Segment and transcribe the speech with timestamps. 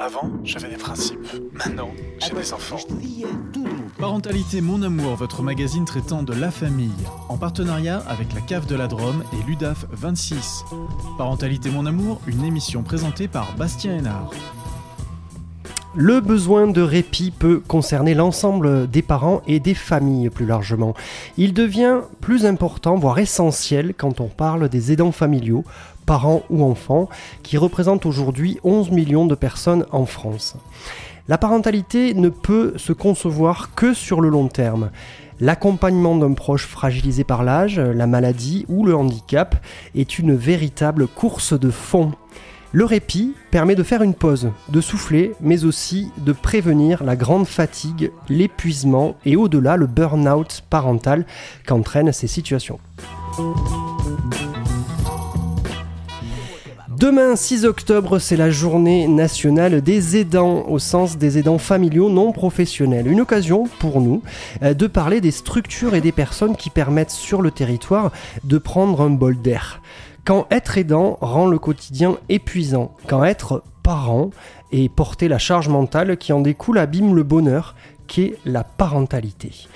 [0.00, 1.26] Avant, j'avais des principes.
[1.52, 2.76] Maintenant, j'ai des enfants.
[3.98, 6.92] Parentalité Mon Amour, votre magazine traitant de la famille,
[7.28, 10.64] en partenariat avec la Cave de la Drôme et l'UDAF 26.
[11.16, 14.30] Parentalité Mon Amour, une émission présentée par Bastien Hénard.
[15.96, 20.94] Le besoin de répit peut concerner l'ensemble des parents et des familles plus largement.
[21.36, 25.64] Il devient plus important, voire essentiel, quand on parle des aidants familiaux,
[26.08, 27.10] parents ou enfants,
[27.42, 30.56] qui représentent aujourd'hui 11 millions de personnes en France.
[31.28, 34.90] La parentalité ne peut se concevoir que sur le long terme.
[35.38, 39.62] L'accompagnement d'un proche fragilisé par l'âge, la maladie ou le handicap
[39.94, 42.12] est une véritable course de fond.
[42.72, 47.46] Le répit permet de faire une pause, de souffler, mais aussi de prévenir la grande
[47.46, 51.26] fatigue, l'épuisement et au-delà le burn-out parental
[51.66, 52.78] qu'entraînent ces situations.
[56.98, 62.32] Demain 6 octobre, c'est la journée nationale des aidants au sens des aidants familiaux non
[62.32, 63.06] professionnels.
[63.06, 64.20] Une occasion pour nous
[64.64, 68.10] euh, de parler des structures et des personnes qui permettent sur le territoire
[68.42, 69.80] de prendre un bol d'air.
[70.24, 74.30] Quand être aidant rend le quotidien épuisant, quand être parent
[74.72, 77.76] et porter la charge mentale qui en découle abîme le bonheur
[78.08, 79.68] qu'est la parentalité.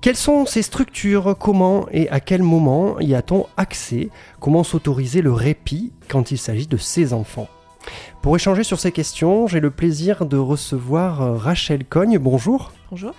[0.00, 1.36] Quelles sont ces structures?
[1.38, 4.10] Comment et à quel moment y a-t-on accès?
[4.38, 7.48] Comment s'autoriser le répit quand il s'agit de ses enfants?
[8.22, 12.18] Pour échanger sur ces questions, j'ai le plaisir de recevoir euh, Rachel Cogne.
[12.18, 12.72] Bonjour.
[12.90, 13.12] Bonjour.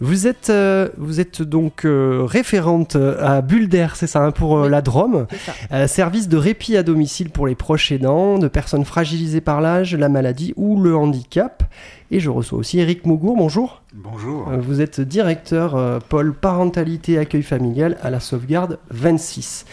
[0.00, 4.64] Vous êtes, euh, vous êtes donc euh, référente à Bulder, c'est ça, hein, pour euh,
[4.64, 5.52] Oui, la Drôme, ça.
[5.72, 9.94] Euh, service de répit à domicile pour les proches aidants, de personnes fragilisées par l'âge,
[9.94, 11.62] la maladie ou le handicap.
[12.10, 13.82] Et je reçois aussi Eric Mougour, bonjour.
[13.94, 14.48] Bonjour.
[14.48, 19.64] Euh, Vous êtes directeur euh, pôle parentalité et accueil familial à la sauvegarde 26.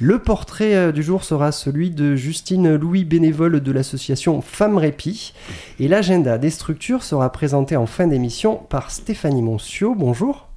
[0.00, 5.32] Le portrait euh, du jour sera celui de Justine Louis, bénévole de l'association Femmes Répit.
[5.78, 9.94] Et l'agenda des structures sera présenté en fin d'émission par Stéphanie Moncio.
[9.94, 10.48] Bonjour.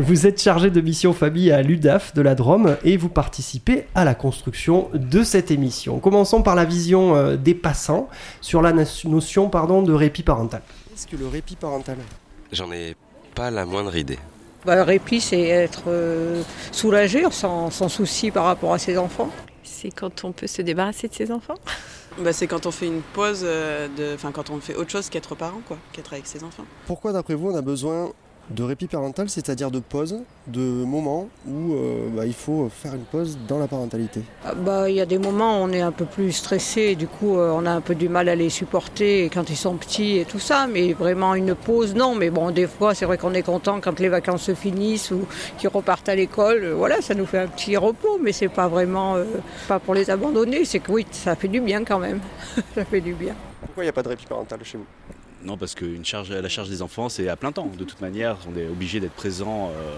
[0.00, 4.04] Vous êtes chargé de mission famille à l'UDAF de la Drôme et vous participez à
[4.04, 5.98] la construction de cette émission.
[5.98, 8.08] Commençons par la vision euh, des passants
[8.40, 10.62] sur la no- notion pardon, de répit parental.
[10.90, 11.96] Qu'est-ce que le répit parental?
[12.52, 12.94] J'en ai
[13.34, 14.18] pas la moindre idée.
[14.64, 19.30] Bah, le répit, c'est être euh, soulagé, sans, sans souci par rapport à ses enfants.
[19.64, 21.54] C'est quand on peut se débarrasser de ses enfants.
[22.20, 25.34] Bah, c'est quand on fait une pause, euh, enfin quand on fait autre chose qu'être
[25.36, 26.64] parent, quoi, qu'être avec ses enfants.
[26.86, 28.12] Pourquoi, d'après vous, on a besoin
[28.50, 30.16] de répit parental, c'est-à-dire de pause,
[30.46, 34.88] de moments où euh, bah, il faut faire une pause dans la parentalité Ah, bah,
[34.88, 37.36] Il y a des moments où on est un peu plus stressé, et du coup
[37.36, 40.24] euh, on a un peu du mal à les supporter quand ils sont petits et
[40.24, 42.14] tout ça, mais vraiment une pause, non.
[42.14, 45.26] Mais bon, des fois c'est vrai qu'on est content quand les vacances se finissent ou
[45.58, 46.64] qu'ils repartent à l'école.
[46.64, 49.24] Euh, Voilà, ça nous fait un petit repos, mais c'est pas vraiment, euh,
[49.68, 52.20] pas pour les abandonner, c'est que oui, ça fait du bien quand même.
[52.74, 53.34] ça fait du bien.
[53.60, 54.86] Pourquoi il n'y a pas de répit parental chez vous?
[55.44, 57.70] Non, parce qu'une charge, la charge des enfants, c'est à plein temps.
[57.78, 59.94] De toute manière, on est obligé d'être présent euh,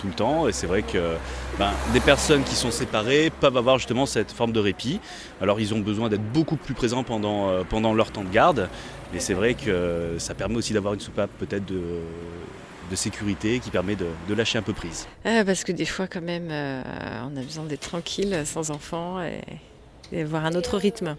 [0.00, 0.48] tout le temps.
[0.48, 1.16] Et c'est vrai que
[1.58, 5.00] ben, des personnes qui sont séparées peuvent avoir justement cette forme de répit.
[5.42, 8.68] Alors, ils ont besoin d'être beaucoup plus présents pendant, euh, pendant leur temps de garde.
[9.12, 12.00] Mais c'est vrai que ça permet aussi d'avoir une soupape peut-être de,
[12.94, 15.06] sécurité qui permet de, de lâcher un peu prise.
[15.24, 16.82] Ah, parce que des fois, quand même, euh,
[17.30, 19.42] on a besoin d'être tranquille, sans enfants, et,
[20.12, 21.14] et avoir un autre rythme.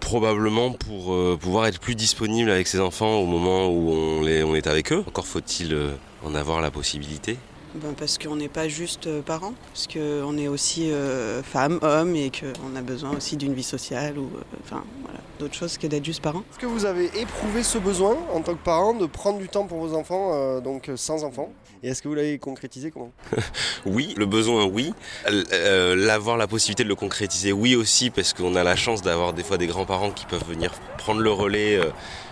[0.00, 4.66] Probablement pour euh, pouvoir être plus disponible avec ses enfants au moment où on, est
[4.66, 5.04] avec eux.
[5.06, 5.92] Encore faut-il euh,
[6.24, 7.36] en avoir la possibilité.
[7.82, 12.16] Ben, parce qu'on n'est pas juste euh, parent, parce qu'on est aussi euh, femme, homme,
[12.16, 15.86] et qu'on a besoin aussi d'une vie sociale ou euh, enfin voilà, d'autres choses que
[15.86, 16.42] d'être juste parent.
[16.50, 19.66] Est-ce que vous avez éprouvé ce besoin en tant que parent de prendre du temps
[19.66, 21.52] pour vos enfants, euh, donc sans enfants?
[21.82, 23.12] Et est-ce que vous l'avez concrétisé comment?
[23.86, 24.92] Oui, le besoin, oui.
[25.50, 29.44] L'avoir la possibilité de le concrétiser, oui aussi, parce qu'on a la chance d'avoir des
[29.44, 31.90] fois des grands-parents qui peuvent venir prendre le relais euh,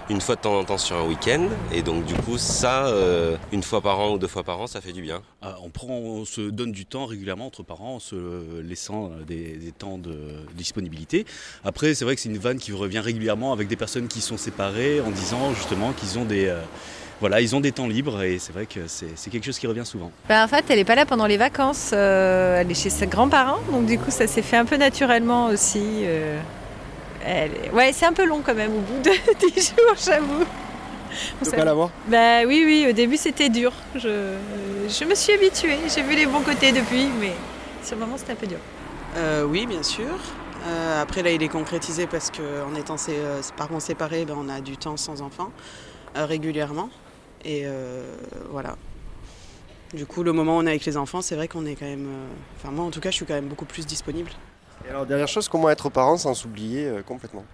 [0.09, 1.49] une fois de temps en temps sur un week-end.
[1.73, 4.67] Et donc du coup, ça, euh, une fois par an ou deux fois par an,
[4.67, 5.23] ça fait du bien.
[5.43, 9.25] Ah, on, prend, on se donne du temps régulièrement entre parents en se laissant euh,
[9.25, 10.17] des, des temps de
[10.55, 11.27] disponibilité.
[11.65, 14.37] Après, c'est vrai que c'est une vanne qui revient régulièrement avec des personnes qui sont
[14.37, 16.61] séparées en disant justement qu'ils ont des, euh,
[17.21, 19.67] voilà, ils ont des temps libres et c'est vrai que c'est c'est quelque chose qui
[19.67, 20.13] revient souvent.
[20.29, 21.91] Bah, en fait, elle n'est pas là pendant les vacances.
[21.93, 25.47] euh, elle est chez ses grands-parents, donc du coup, ça s'est fait un peu naturellement
[25.47, 25.81] aussi.
[26.05, 26.39] euh,
[27.27, 29.11] elle est- Ouais, c'est un peu long quand même au bout de
[29.55, 30.45] 10 jours, j'avoue.
[31.41, 33.73] On pas l'avoir Bah oui, oui, au début c'était dur.
[33.95, 34.35] Je,
[34.89, 37.33] je me suis habituée, j'ai vu les bons côtés depuis, mais
[37.83, 38.59] sur le moment c'était un peu dur.
[39.17, 40.09] Euh, oui, bien sûr.
[40.67, 44.49] Euh, après là, il est concrétisé parce qu'en étant sé- euh, parents séparés, ben, on
[44.49, 45.53] a du temps sans enfants
[46.17, 46.91] euh, régulièrement.
[47.45, 48.15] Et euh,
[48.51, 48.77] voilà.
[49.95, 51.87] Du coup, le moment où on est avec les enfants, c'est vrai qu'on est quand
[51.87, 52.09] même.
[52.59, 54.31] Enfin, moi en tout cas, je suis quand même beaucoup plus disponible.
[54.87, 57.45] Et alors, dernière chose, comment être parent sans s'oublier euh, complètement?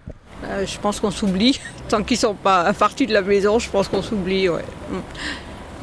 [0.43, 1.59] Euh, je pense qu'on s'oublie.
[1.89, 4.65] Tant qu'ils sont pas partis de la maison, je pense qu'on s'oublie, ouais.
[4.89, 4.99] Mm.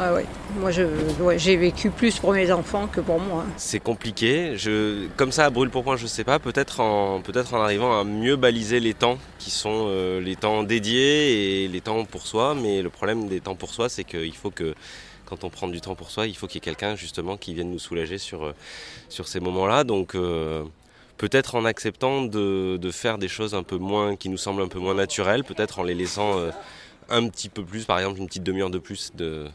[0.01, 0.27] Ouais, ouais.
[0.59, 0.71] Moi,
[1.21, 3.45] ouais, j'ai vécu plus pour mes enfants que pour moi.
[3.57, 4.57] C'est compliqué.
[4.57, 6.39] Je, comme ça, à brûle pour point, je sais pas.
[6.39, 7.21] Peut-être en,
[7.53, 12.05] arrivant à mieux baliser les temps qui sont euh, les temps dédiés et les temps
[12.05, 12.55] pour soi.
[12.55, 14.75] Mais le problème des temps pour soi, c'est qu'il faut que
[15.27, 17.53] quand on prend du temps pour soi, il faut qu'il y ait quelqu'un justement qui
[17.53, 18.55] vienne nous soulager sur,
[19.11, 19.85] sur ces moments-là.
[19.85, 20.65] Donc euh,
[21.21, 24.69] peut-être en acceptant de, de, faire des choses un peu moins, qui nous semblent un
[24.69, 26.51] peu moins naturelles, peut-être en les laissant euh,
[27.11, 29.47] un petit peu plus, par exemple une petite demi-heure de plus de,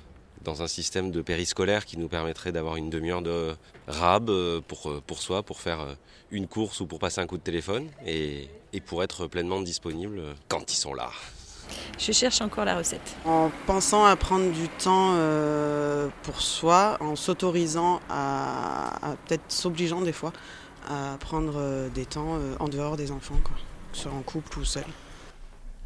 [0.44, 3.56] dans un système de périscolaire qui nous permettrait d'avoir une demi-heure de
[3.88, 4.30] rab
[4.68, 5.80] pour, pour soi, pour faire
[6.30, 10.22] une course ou pour passer un coup de téléphone et, et pour être pleinement disponible
[10.48, 11.10] quand ils sont là.
[11.98, 13.16] Je cherche encore la recette.
[13.26, 20.02] En pensant à prendre du temps euh, pour soi, en s'autorisant à, à peut-être s'obligeant
[20.02, 20.32] des fois
[20.88, 23.56] à prendre euh, des temps euh, en dehors des enfants, quoi,
[23.94, 24.84] soit en couple ou seul.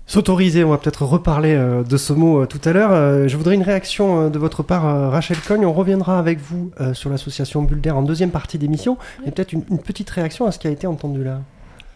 [0.06, 3.28] S'autoriser, on va peut-être reparler euh, de ce mot tout à l'heure.
[3.28, 5.66] Je voudrais une réaction de votre part, Rachel Cogne.
[5.66, 8.98] On reviendra avec vous sur l'association Bulder en deuxième partie d'émission.
[9.26, 11.42] Et peut-être une, une petite réaction à ce qui a été entendu là.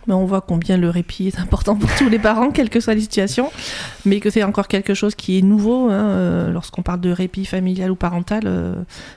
[0.07, 2.93] Mais on voit combien le répit est important pour tous les parents, quelle que soit
[2.93, 3.51] la situation,
[4.05, 7.45] mais que c'est encore quelque chose qui est nouveau hein, euh, lorsqu'on parle de répit
[7.45, 8.43] familial ou parental.
[8.45, 8.75] Euh,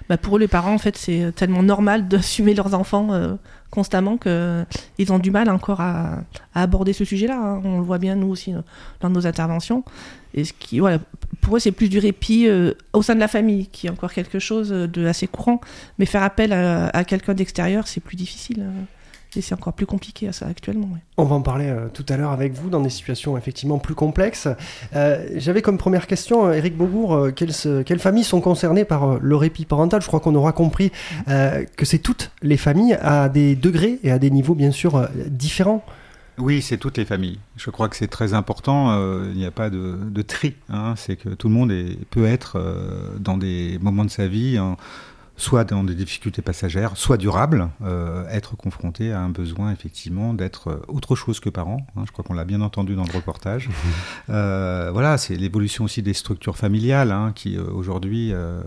[0.09, 3.35] bah pour eux, les parents, en fait, c'est tellement normal d'assumer leurs enfants euh,
[3.71, 6.21] constamment qu'ils ont du mal encore à,
[6.55, 7.39] aborder ce sujet-là.
[7.39, 7.63] Hein.
[7.65, 8.55] On le voit bien nous aussi
[9.01, 9.85] dans nos interventions.
[10.35, 10.99] Et ce qui, voilà,
[11.41, 12.49] pour eux, c'est plus du répit
[12.93, 15.61] au sein de la famille, qui est encore quelque chose de assez courant.
[15.99, 18.67] Mais faire appel à, à quelqu'un d'extérieur, c'est plus difficile.
[19.37, 20.88] Et c'est encore plus compliqué à ça actuellement.
[20.93, 20.99] Oui.
[21.19, 23.94] On va en parler euh, tout à l'heure avec vous dans des situations effectivement plus
[23.94, 24.49] complexes.
[24.94, 27.53] Euh, J'avais comme première question, Eric Beaubourg, euh, quelles,
[27.85, 30.00] quelles, familles sont concernées par euh, le répit parental?
[30.00, 30.91] Je crois qu'on aura compris
[31.29, 34.97] euh, que c'est toutes les familles à des degrés et à des niveaux bien sûr
[34.97, 35.85] euh, différents.
[36.39, 37.39] Oui, c'est toutes les familles.
[37.56, 38.91] Je crois que c'est très important.
[38.91, 40.55] Euh, il n'y a pas de, de tri.
[40.69, 40.94] Hein.
[40.97, 42.62] C'est que tout le monde est, peut être
[43.19, 44.59] dans des moments de sa vie.
[44.59, 44.77] En,
[45.37, 50.83] soit dans des difficultés passagères, soit durables, euh, être confronté à un besoin effectivement d'être
[50.88, 51.87] autre chose que parent.
[51.97, 53.69] Hein, je crois qu'on l'a bien entendu dans le reportage.
[54.29, 58.61] Euh, voilà, c'est l'évolution aussi des structures familiales hein, qui euh, aujourd'hui euh,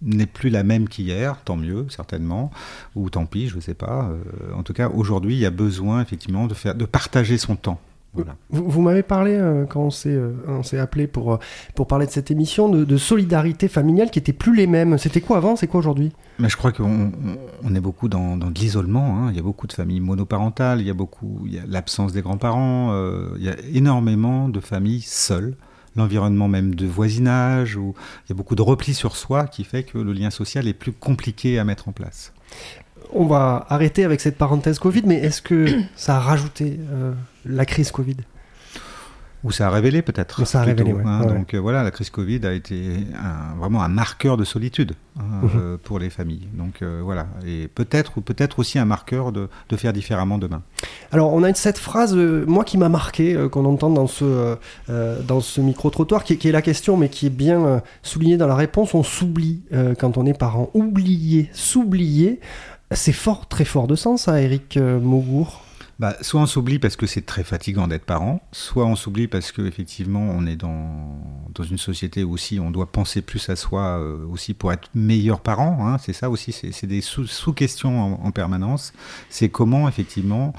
[0.00, 2.50] n'est plus la même qu'hier, tant mieux certainement,
[2.94, 4.10] ou tant pis, je ne sais pas.
[4.54, 7.80] en tout cas, aujourd'hui, il y a besoin effectivement de faire, de partager son temps.
[8.16, 8.36] Voilà.
[8.50, 11.38] Vous, vous m'avez parlé, euh, quand on s'est, euh, on s'est appelé pour, euh,
[11.74, 14.98] pour parler de cette émission, de, de, solidarité familiale qui n'étaient plus les mêmes.
[14.98, 16.12] C'était quoi avant C'est quoi aujourd'hui?
[16.38, 17.12] Mais Je crois qu'on
[17.62, 19.18] on est beaucoup dans, dans de l'isolement.
[19.18, 19.28] Hein.
[19.30, 22.12] Il y a beaucoup de familles monoparentales, il y a, beaucoup, il y a l'absence
[22.12, 25.56] des grands-parents, euh, il y a énormément de familles seules.
[25.94, 27.94] L'environnement même de voisinage, où
[28.26, 30.74] il y a beaucoup de repli sur soi qui fait que le lien social est
[30.74, 32.34] plus compliqué à mettre en place.
[33.12, 35.66] On va arrêter avec cette parenthèse Covid, mais est-ce que
[35.96, 37.12] ça a rajouté euh,
[37.44, 38.16] la crise Covid?
[39.44, 40.44] Ou ça a révélé peut-être.
[40.44, 41.02] Ça a révélé, ouais.
[41.06, 41.26] hein, ouais.
[41.32, 45.22] Donc euh, voilà, la crise Covid a été un, vraiment un marqueur de solitude hein,
[45.42, 45.50] Mhm.
[45.56, 46.48] euh, pour les familles.
[46.54, 50.62] Donc euh, voilà, et peut-être ou peut-être aussi un marqueur de, de, faire différemment demain.
[51.12, 54.56] Alors on a cette phrase, moi qui m'a marqué, qu'on entend dans ce
[54.88, 58.48] dans ce micro trottoir, qui, qui, est la question, mais qui est bien soulignée dans
[58.48, 58.94] la réponse.
[58.94, 59.60] On s'oublie
[60.00, 60.70] quand on est parent.
[60.74, 62.40] Oublier, s'oublier,
[62.92, 65.62] c'est fort, très fort de sens, ça, Eric euh, Maubourg.
[65.98, 69.50] Bah, soit on s'oublie parce que c'est très fatigant d'être parent, soit on s'oublie parce
[69.50, 71.18] que effectivement on est dans,
[71.54, 74.90] dans une société où aussi on doit penser plus à soi euh, aussi pour être
[74.94, 75.88] meilleur parent.
[75.88, 78.92] Hein, c'est ça aussi, c'est des sous-questions sous en, en, permanence.
[79.30, 80.52] C'est comment effectivement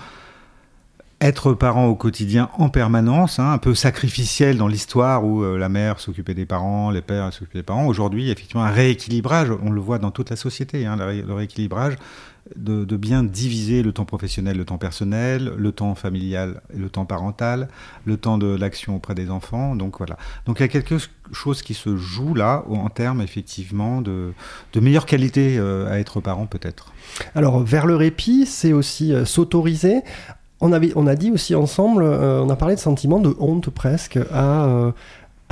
[1.20, 5.68] être parent au quotidien en permanence, hein, un peu sacrificiel dans l'histoire où euh, la
[5.68, 7.88] mère s'occupait des parents, les pères s'occupaient des parents.
[7.88, 11.34] Aujourd'hui, effectivement, un rééquilibrage, on le voit dans toute la société, hein, le, ré le
[11.34, 11.96] rééquilibrage
[12.56, 16.90] de, de, bien diviser le temps professionnel, le temps personnel, le temps familial et le
[16.90, 17.68] temps parental,
[18.06, 19.76] le temps de l'action auprès des enfants.
[19.76, 20.18] Donc voilà.
[20.46, 20.98] Donc il y a quelque
[21.32, 24.34] chose qui se joue là en termes effectivement de,
[24.74, 26.94] de meilleure qualité euh, à être parent peut-être.
[27.36, 30.04] Alors vers le répit, c'est aussi euh, s'autoriser
[30.62, 33.70] on, avait, on a dit aussi ensemble, euh, on a parlé de sentiment de honte
[33.70, 34.92] presque à, euh,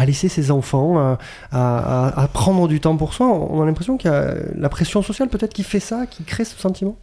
[0.05, 1.17] laisser ses enfants,
[1.51, 3.27] à, à, prendre du temps pour soi.
[3.27, 6.45] On a l'impression qu'il y a la pression sociale peut-être qui fait ça, qui crée
[6.45, 6.95] ce sentiment?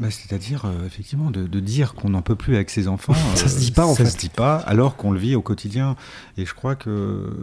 [0.00, 3.14] Bah, C'est-à-dire, euh, effectivement, de, de dire qu'on n'en peut plus avec ses enfants.
[3.34, 4.10] ça euh, se dit pas, en ça fait.
[4.10, 5.96] se dit pas, alors qu'on le vit au quotidien.
[6.36, 7.34] Et je crois que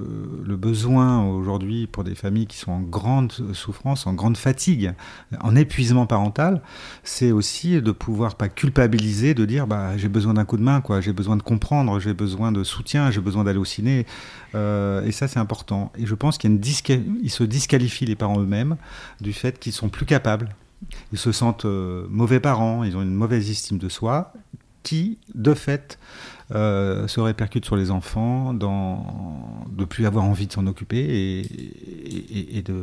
[0.46, 4.94] le besoin aujourd'hui pour des familles qui sont en grande souffrance, en grande fatigue,
[5.42, 6.62] en épuisement parental,
[7.04, 10.82] c'est aussi de pouvoir pas culpabiliser, de dire bah, j'ai besoin d'un coup de main,
[10.82, 14.06] quoi, j'ai besoin de comprendre, j'ai besoin de soutien, j'ai besoin d'aller au ciné.
[14.56, 15.92] Euh, et ça, c'est important.
[15.98, 18.78] Et je pense qu'ils se disqualifient les parents eux-mêmes
[19.20, 20.56] du fait qu'ils sont plus capables
[21.12, 24.34] ils se sentent euh, mauvais parents, ils ont une mauvaise estime de soi,
[24.86, 25.98] qui, de fait,
[26.52, 32.58] euh, se répercute sur les enfants, dans de plus avoir envie de s'en occuper et,
[32.58, 32.76] et, de,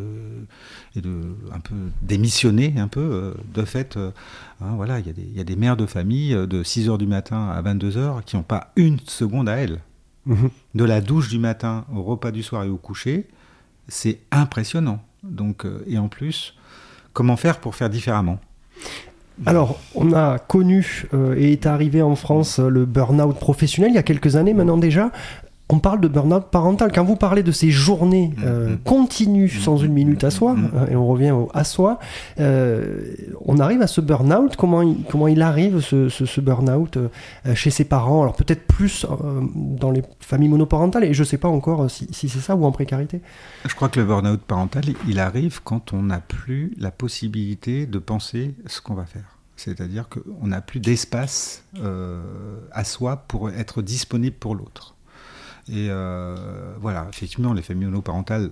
[0.96, 3.96] et de un peu démissionner un peu euh, de fait.
[3.96, 4.10] Euh,
[4.60, 7.48] hein, voilà, il y, y, a des mères de famille de 6 h du matin
[7.48, 9.78] à 22 h qui n'ont pas une seconde à elles.
[10.26, 10.50] Mhm.
[10.74, 13.28] De la douche du matin au repas du soir et au coucher,
[13.86, 15.00] c'est impressionnant.
[15.22, 16.56] Donc, et en plus,
[17.12, 18.38] comment faire pour faire différemment
[19.46, 23.98] alors, on a connu euh, et est arrivé en France le burn-out professionnel il y
[23.98, 25.10] a quelques années maintenant déjà.
[25.72, 26.92] On parle de burn-out parental.
[26.92, 28.78] Quand vous parlez de ces journées euh, mm-hmm.
[28.84, 30.92] continues sans une minute à soi, mm-hmm.
[30.92, 31.98] et on revient au à soi,
[32.38, 34.56] on arrive à ce burn-out.
[34.56, 36.98] Comment il, comment il arrive ce, ce, burn-out
[37.54, 38.22] chez ses parents?
[38.22, 39.06] Alors peut-être plus
[39.44, 42.64] dans les familles monoparentales, et je ne sais pas encore si, si c'est ça ou
[42.64, 43.20] en précarité.
[43.66, 47.98] Je crois que le burn-out parental, il arrive quand on n'a plus la possibilité de
[47.98, 49.38] penser ce qu'on va faire.
[49.56, 52.20] C'est-à-dire qu'on n'a plus d'espace euh,
[52.72, 54.96] à soi pour être disponible pour l'autre.
[55.68, 56.36] Et euh,
[56.80, 58.50] voilà, effectivement, les familles monoparentales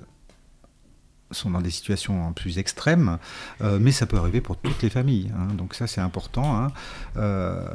[1.32, 3.18] sont dans des situations plus extrêmes,
[3.60, 5.30] euh, mais ça peut arriver pour toutes les familles.
[5.38, 5.54] Hein.
[5.54, 6.56] donc ça, c'est important.
[6.56, 6.72] Hein.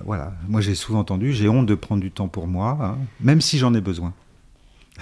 [0.06, 3.40] voilà, moi j'ai souvent entendu, j'ai honte de prendre du temps pour moi, hein, même
[3.40, 4.14] si j'en ai besoin.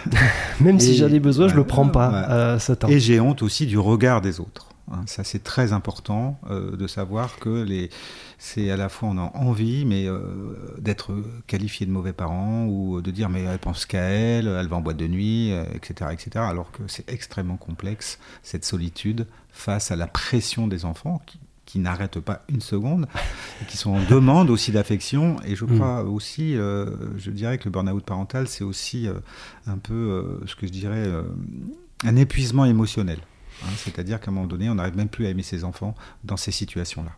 [0.60, 2.88] Même si j'en ai besoin, je le prends pas, euh, ce temps.
[2.88, 4.70] Et j'ai honte aussi du regard des autres.
[4.92, 5.04] Hein.
[5.06, 7.90] ça, c'est très important euh, de savoir que les,
[8.38, 10.20] c'est à la fois on a envie, mais euh,
[10.78, 11.14] d'être
[11.48, 14.82] qualifié de mauvais parent ou de dire mais elle pense qu'à elle, elle va en
[14.82, 16.46] boîte de nuit, etc., etc.
[16.50, 21.80] Alors que c'est extrêmement complexe cette solitude face à la pression des enfants qui, qui
[21.80, 23.08] n'arrêtent pas une seconde,
[23.62, 25.38] et qui sont en demande aussi d'affection.
[25.46, 25.76] Et je mm.
[25.76, 26.86] crois aussi, euh,
[27.18, 29.16] je dirais que le burn-out parental, c'est aussi euh,
[29.66, 31.10] un peu euh, ce que je dirais
[32.04, 33.20] un épuisement émotionnel.
[33.66, 33.72] Hein.
[33.78, 36.52] C'est-à-dire qu'à un moment donné, on n'arrive même plus à aimer ses enfants dans ces
[36.52, 37.12] situations-là.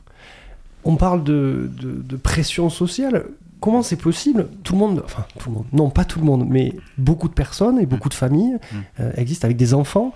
[0.84, 3.26] On parle de, de, pression sociale
[3.60, 4.50] comment c'est possible?
[4.64, 7.34] Tout le monde, enfin tout le monde, non pas tout le monde, mais beaucoup de
[7.34, 9.04] personnes et beaucoup de familles mm.
[9.18, 10.14] existent avec des enfants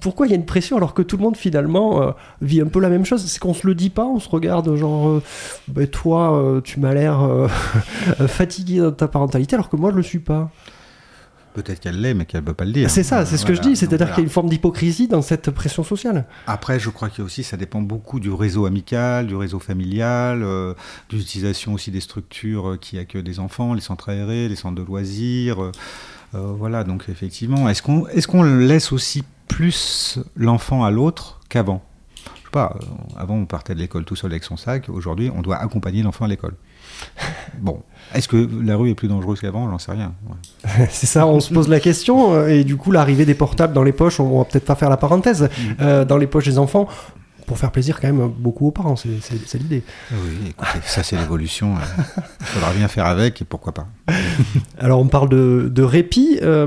[0.00, 2.66] pourquoi il y a une pression alors que tout le monde finalement euh, vit un
[2.66, 3.24] peu la même chose?
[3.24, 5.22] C'est qu'on se le dit pas, on se regarde genre euh,
[5.68, 7.20] ben, toi euh, tu m'as l'air
[8.26, 10.50] fatigué dans ta parentalité alors que moi je le suis pas.
[11.56, 12.90] Peut-être qu'elle l'est, mais qu'elle ne peut pas le dire.
[12.90, 13.76] C'est ça, c'est ce que je dis.
[13.76, 16.26] C'est-à-dire qu'il y a une forme d'hypocrisie dans cette pression sociale.
[16.46, 20.76] Après, je crois qu'il aussi, ça dépend beaucoup du réseau amical, du réseau familial, de
[21.10, 25.72] l'utilisation aussi des structures qui accueillent des enfants, les centres aérés, les centres de loisirs.
[26.32, 31.82] voilà, donc effectivement, est-ce qu'on est qu'on laisse aussi plus l'enfant à l'autre qu'avant?
[32.16, 32.86] Je sais pas, euh,
[33.16, 36.26] avant on partait de l'école tout seul avec son sac, aujourd'hui on doit accompagner l'enfant
[36.26, 36.54] à l'école.
[37.58, 37.82] Bon,
[38.14, 39.70] est-ce que la rue est plus dangereuse qu'avant?
[39.70, 40.12] J'en sais rien.
[40.90, 43.82] c'est ça, on se pose la question, euh, et du coup l'arrivée des portables dans
[43.82, 45.48] les poches, on va peut-être pas faire la parenthèse, mm.
[45.80, 46.86] euh, dans les poches des enfants,
[47.46, 49.82] pour faire plaisir quand même beaucoup aux parents, c'est l'idée.
[50.12, 51.76] Oui, écoutez, ça c'est l'évolution.
[51.76, 52.04] Hein.
[52.40, 53.86] Il faudra bien faire avec et pourquoi pas.
[54.78, 56.66] Alors on parle de, répit, euh,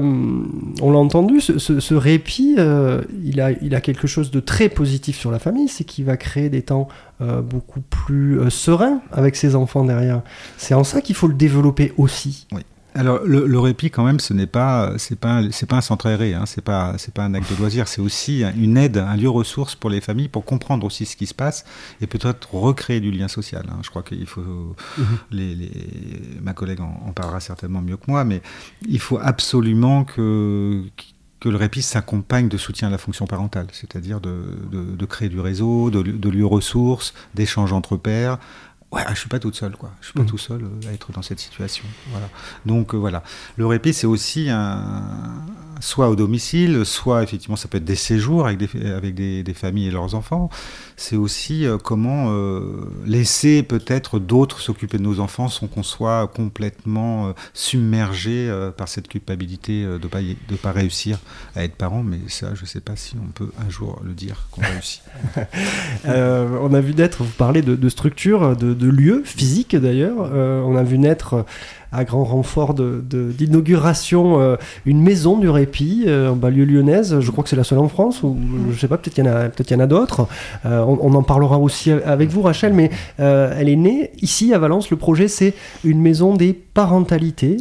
[0.82, 5.18] on l'a entendu, ce, répit, euh, il, a, il a quelque chose de très positif
[5.18, 6.88] sur la famille, c'est qu'il va créer des temps
[7.22, 10.22] euh, beaucoup plus sereins avec ses enfants derrière.
[10.58, 12.48] C'est en ça qu'il faut le développer aussi.
[12.52, 12.62] Oui.
[13.00, 16.34] Alors le, répit quand même, ce n'est pas c'est pas c'est pas un centre aéré,
[16.34, 19.30] hein, c'est pas c'est pas un acte de loisir, c'est aussi une aide, un lieu
[19.30, 21.64] ressource pour les familles pour comprendre aussi ce qui se passe
[22.02, 23.66] et peut-être recréer du lien social.
[23.70, 23.78] Hein.
[23.84, 25.06] Je crois qu'il faut mhm.
[25.32, 25.72] les,
[26.42, 28.42] ma collègue en, parlera certainement mieux que moi, mais
[28.86, 30.84] il faut absolument que
[31.40, 34.36] que le répit s'accompagne de soutien à la fonction parentale, c'est-à-dire de,
[34.74, 38.40] de, créer du réseau, de, de lieux ressources, d'échanges entre pairs,
[38.92, 39.92] ouais, je suis pas toute seule, quoi.
[40.02, 40.28] Je suis pas mmh.
[40.28, 41.86] tout seul euh, à être dans cette situation.
[42.12, 42.30] Voilà.
[42.66, 43.24] Donc euh, voilà,
[43.58, 44.82] le répit c'est aussi un,
[45.80, 49.88] soit au domicile, soit effectivement ça peut être des séjours avec des, avec des, familles
[49.88, 50.50] et leurs enfants.
[50.96, 56.28] C'est aussi euh, comment euh, laisser peut-être d'autres s'occuper de nos enfants sans qu'on soit
[56.28, 61.20] complètement euh, submergé par cette culpabilité de pas de pas réussir
[61.56, 62.04] à être parent.
[62.04, 65.02] Mais ça, je sais pas si on peut un jour le dire qu'on réussit.
[66.06, 70.18] on a vu naître, vous parlez de, de structure, de, de lieux physiques d'ailleurs.
[70.20, 71.46] on a vu naître
[71.92, 74.56] à grand renfort d'inauguration euh,
[74.86, 77.20] une maison du répit euh, en banlieue lyonnaise.
[77.20, 78.38] Je crois que c'est la seule en France, ou
[78.72, 80.28] je sais pas, peut-être qu'il y en a, peut-être y en a d'autres.
[80.66, 84.60] Euh, on, on, en parlera aussi avec vous, Rachel, mais elle est née ici à
[84.60, 84.90] Valence.
[84.90, 85.54] Le projet, c'est
[85.84, 87.58] une maison des parentalités,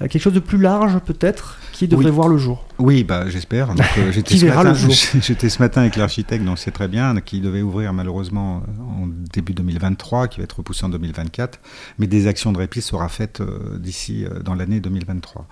[0.00, 1.58] quelque chose de plus large peut-être?
[1.82, 2.64] Qui devrait voir le jour.
[2.78, 3.70] Oui, bah, j'espère.
[3.98, 4.74] Euh, j'étais, ce matin,
[5.20, 9.06] j'étais ce matin avec l'architecte, donc c'est très bien, qui devait ouvrir malheureusement euh, en
[9.06, 11.60] début 2023, qui va être repoussé en 2024.
[11.98, 15.46] Mais des actions de répit sera faites euh, d'ici dans l'année 2023.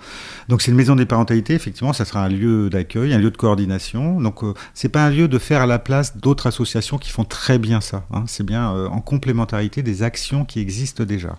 [0.48, 3.36] Donc c'est une maison des parentalités, effectivement, ça sera un lieu d'accueil, un lieu de
[3.36, 4.20] coordination.
[4.20, 4.40] Donc
[4.72, 7.80] c'est pas un lieu de faire à la place d'autres associations qui font très bien
[7.80, 8.04] ça.
[8.12, 8.24] Hein.
[8.26, 11.36] C'est bien en complémentarité des actions qui existent déjà.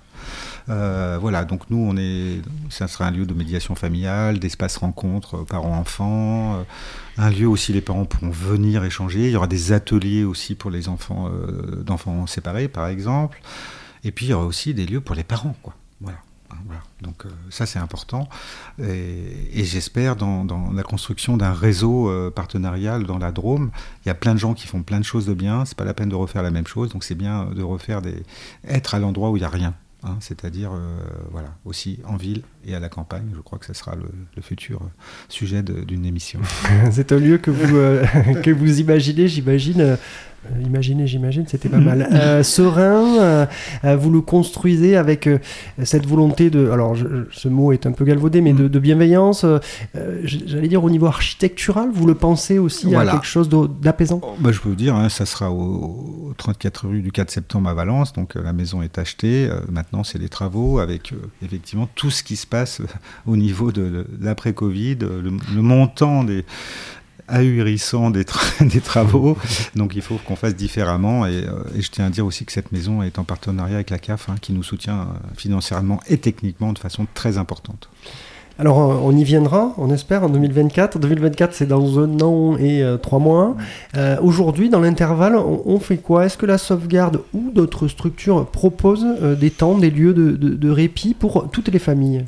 [0.70, 5.38] Euh, voilà, donc nous, on est, ça sera un lieu de médiation familiale, d'espace rencontre
[5.38, 6.64] euh, parents-enfants, euh,
[7.18, 9.28] un lieu aussi les parents pourront venir échanger.
[9.28, 11.30] Il y aura des ateliers aussi pour les enfants
[11.86, 13.42] d'enfants séparés, par exemple.
[14.04, 15.74] Et puis il y aura aussi des lieux pour les parents, quoi.
[16.00, 16.18] Voilà.
[16.66, 16.82] Voilà.
[17.02, 18.28] Donc ça c'est important
[18.78, 23.72] et, j'espère dans, la construction d'un réseau partenarial dans la Drôme,
[24.06, 25.66] il y a plein de gens qui font plein de choses de bien.
[25.66, 28.24] C'est pas la peine de refaire la même chose, donc c'est bien de refaire des
[28.68, 29.74] être à l'endroit où il y a rien.
[30.04, 30.98] Hein, c'est-à-dire euh,
[31.30, 33.30] voilà, aussi en ville et à la campagne.
[33.36, 34.82] Je crois que ce sera le, futur
[35.30, 36.40] sujet d'une émission.
[36.92, 38.04] C'est un lieu que vous, euh,
[38.44, 39.96] que vous imaginez, j'imagine, euh,
[40.66, 42.08] imaginez, j'imagine, c'était pas mal.
[42.22, 43.46] Euh, serein, euh,
[43.96, 45.30] vous le construisez avec
[45.84, 46.70] cette volonté de.
[46.70, 46.96] Alors,
[47.32, 49.46] ce mot est un peu galvaudé, mais de, bienveillance.
[50.24, 53.50] J'allais dire au niveau architectural, vous le pensez aussi à quelque chose
[53.82, 54.20] d'apaisant?
[54.24, 57.70] Oh, bah, Je peux vous dire, hein, ça sera au, 34 rue du 4 septembre
[57.70, 58.14] à Valence.
[58.14, 59.50] Donc, la maison est achetée.
[59.72, 62.82] maintenant, c'est les travaux avec effectivement tout ce qui se passe
[63.26, 66.46] au niveau de, l'après-Covid, le montant des
[67.32, 69.38] ahurissant des, travaux.
[69.76, 71.26] Donc il faut qu'on fasse différemment.
[71.26, 73.98] Euh, et, je tiens à dire aussi que cette maison est en partenariat avec la
[73.98, 77.90] CAF, hein, qui nous soutient euh, financièrement et techniquement de façon très importante.
[78.60, 81.00] Alors on y viendra, on espère, en 2024.
[81.00, 83.56] 2024, c'est dans un an et trois mois.
[83.96, 86.26] Euh, aujourd'hui, dans l'intervalle, on, fait quoi?
[86.26, 89.08] Est-ce que la sauvegarde ou d'autres structures proposent
[89.40, 92.26] des temps, des lieux de répit pour toutes les familles?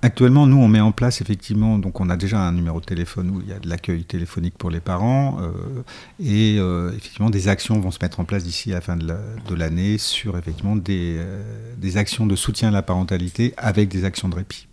[0.00, 3.30] Actuellement, nous, on met en place effectivement, donc on a déjà un numéro de téléphone
[3.30, 5.82] où il y a de l'accueil téléphonique pour les parents, euh,
[6.22, 9.54] et euh, effectivement, des actions vont se mettre en place d'ici à la fin de
[9.56, 11.42] l'année sur effectivement des, euh,
[11.78, 14.68] des, actions de soutien à la parentalité avec des actions de répit.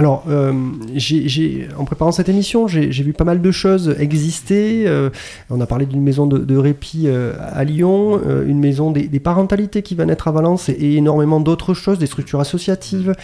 [0.00, 0.54] Alors, euh,
[1.76, 4.84] en préparant cette émission, j'ai vu pas mal de choses exister.
[4.86, 5.10] Euh,
[5.50, 9.94] on a parlé d'une maison de, répit euh, à Lyon, une maison des, parentalités qui
[9.94, 13.14] va naître à Valence et, énormément d'autres choses, des structures associatives.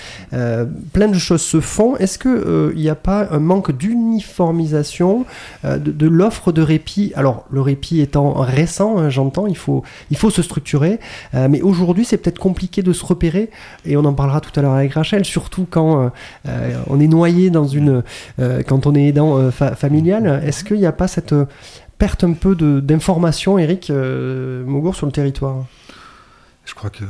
[0.92, 1.96] plein de choses se font.
[1.96, 5.24] Est-ce qu'il n'y a pas un manque d'uniformisation
[5.64, 7.10] de, l'offre de répit?
[7.16, 11.00] Alors, le répit étant récent, hein, j'entends, il faut, il faut se structurer.
[11.32, 13.48] mais aujourd'hui, c'est peut-être compliqué de se repérer
[13.86, 16.12] et on en parlera tout à l'heure avec Rachel, surtout quand
[16.88, 18.02] on est noyé dans une.
[18.38, 21.34] Euh, quand on est aidant euh, familial, est-ce qu'il n'y a pas cette
[21.98, 25.64] perte un peu d'information, Eric Mogour, sur le territoire?
[26.64, 27.04] Je crois que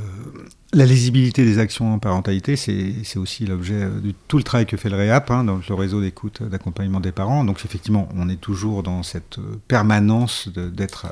[0.75, 4.91] la lisibilité des actions en parentalité, c'est aussi l'objet de tout le travail que fait
[4.91, 7.43] le REAP, hein, dans le réseau d'écoute d'accompagnement des parents.
[7.43, 11.07] Donc effectivement, on est toujours dans cette permanence d'être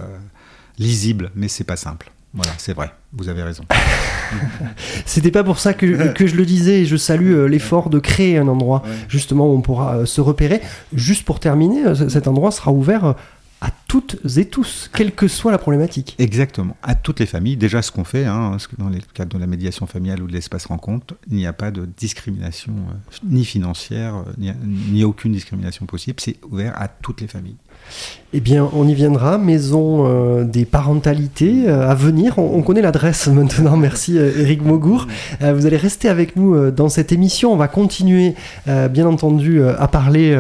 [0.79, 2.13] lisible, mais c'est pas simple.
[2.35, 3.65] Voilà, c'est vrai, vous avez raison.
[5.07, 7.99] C'était pas pour ça que, que, je le disais, et je salue euh, l'effort de
[7.99, 10.61] créer un endroit justement où on pourra euh, se repérer.
[10.93, 13.15] Juste pour terminer, euh, cet endroit sera ouvert
[13.61, 16.17] à toutes et tous, quelle que soit la problématique.
[16.19, 17.57] Exactement, à toutes les familles.
[17.57, 20.67] Déjà, ce qu'on fait, hein, dans le cadre de la médiation familiale ou de l'espace
[20.67, 22.75] rencontre, il n'y a pas de discrimination
[23.25, 24.53] ni financière, ni,
[24.91, 26.21] ni aucune discrimination possible.
[26.21, 27.57] C'est ouvert à toutes les familles.
[28.37, 29.39] Eh bien, on y viendra.
[29.39, 32.37] Maison euh, des parentalités euh, à venir.
[32.41, 33.77] On, connaît l'adresse maintenant.
[33.77, 35.07] Merci, Eric euh, Mogour.
[35.41, 37.53] vous allez rester avec nous dans cette émission.
[37.53, 38.35] On va continuer,
[38.67, 40.35] bien entendu, à parler,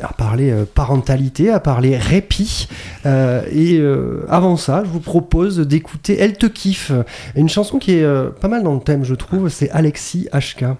[0.00, 2.68] à parler parentalité, à parler répit.
[3.04, 3.82] et
[4.28, 6.92] avant ça, je vous propose d'écouter Elle te kiffe,
[7.34, 8.06] une chanson qui est
[8.40, 9.48] pas mal dans le thème, je trouve.
[9.48, 10.76] C'est Alexis HK.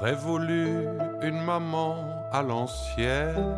[0.00, 0.86] J'aurais voulu
[1.22, 1.96] une maman
[2.30, 3.56] à l'ancienne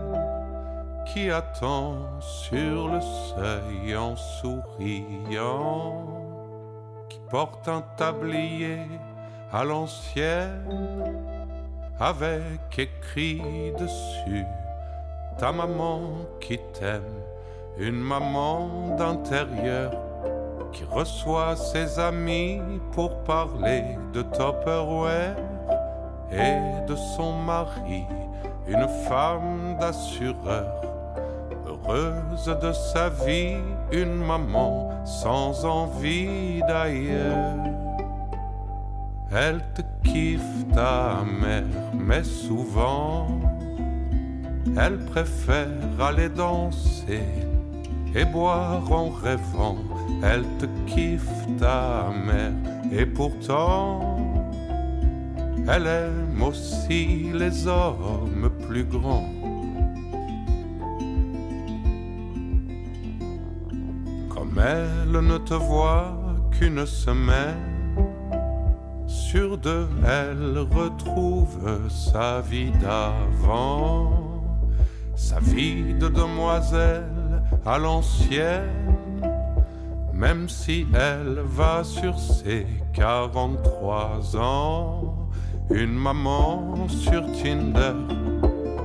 [1.04, 6.06] qui attend sur le seuil en souriant,
[7.10, 8.78] qui porte un tablier
[9.52, 11.12] à l'ancienne
[11.98, 14.46] avec écrit dessus
[15.38, 16.00] ta maman
[16.40, 17.02] qui t'aime,
[17.76, 19.92] une maman d'intérieur
[20.72, 25.36] qui reçoit ses amis pour parler de Tupperware
[26.32, 28.04] et de son mari,
[28.68, 30.66] une femme d'assureur,
[31.66, 33.56] heureuse de sa vie,
[33.92, 37.56] une maman sans envie d'ailleurs.
[39.32, 41.64] Elle te kiffe ta mère,
[41.94, 43.28] mais souvent,
[44.78, 45.68] elle préfère
[46.00, 47.22] aller danser
[48.14, 49.76] et boire en rêvant.
[50.22, 52.52] Elle te kiffe ta mère,
[52.90, 54.09] et pourtant,
[55.68, 59.28] elle aime aussi les hommes plus grands.
[64.28, 66.16] Comme elle ne te voit
[66.50, 67.70] qu'une semaine,
[69.06, 74.10] sur deux, elle retrouve sa vie d'avant,
[75.14, 78.96] sa vie de demoiselle à l'ancienne,
[80.12, 85.09] même si elle va sur ses 43 ans,
[85.70, 87.94] une maman sur Tinder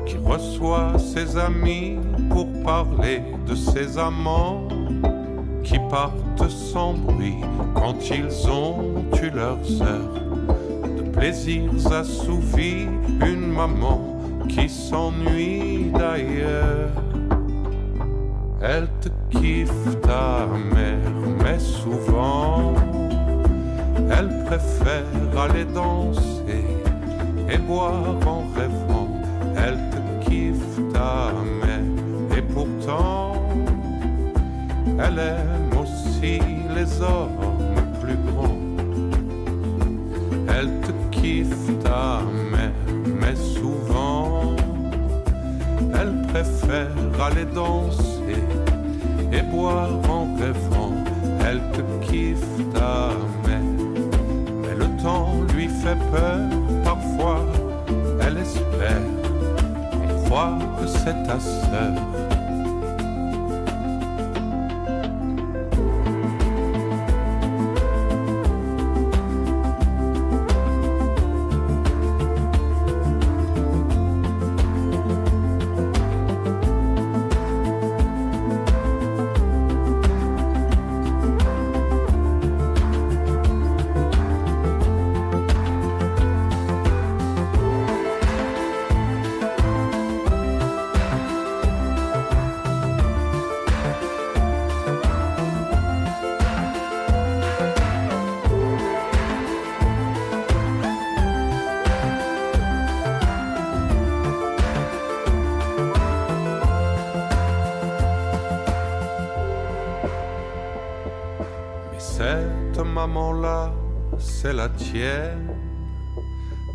[0.05, 1.97] qui reçoit ses amis
[2.29, 4.67] pour parler de ses amants
[5.63, 7.41] qui partent sans bruit
[7.73, 10.13] quand ils ont eu leurs heures
[10.97, 12.87] de plaisirs assouvis,
[13.21, 16.91] une maman qui s'ennuie d'ailleurs.
[18.61, 22.73] Elle te kiffe ta mère, mais souvent
[24.11, 26.44] elle préfère aller danser
[27.49, 29.09] et boire en rêvant.
[29.57, 31.31] Elle te kiffe ta
[31.61, 33.33] mère, et pourtant
[34.97, 36.39] elle aime aussi
[36.75, 37.55] les hommes
[38.01, 38.61] plus grands.
[40.47, 42.71] Elle te kiffe ta mère,
[43.21, 44.55] mais souvent
[45.93, 48.43] elle préfère aller danser
[49.31, 50.93] et boire en rêvant.
[51.47, 53.09] Elle te kiffe ta
[53.47, 53.59] mère,
[54.61, 56.64] mais le temps lui fait peur.
[58.21, 59.01] Elle espère,
[59.93, 61.93] on croit que c'est ta sœur.
[114.45, 115.49] C'est la tienne.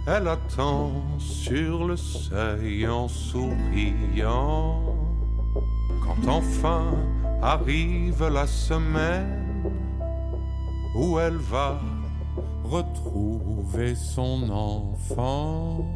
[0.04, 4.82] Elle attend sur le seuil en souriant.
[6.02, 6.86] Quand enfin
[7.40, 9.70] arrive la semaine
[10.96, 11.80] où elle va
[12.64, 15.86] retrouver son enfant.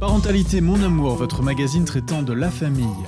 [0.00, 3.06] Parentalité Mon Amour, votre magazine traitant de la famille.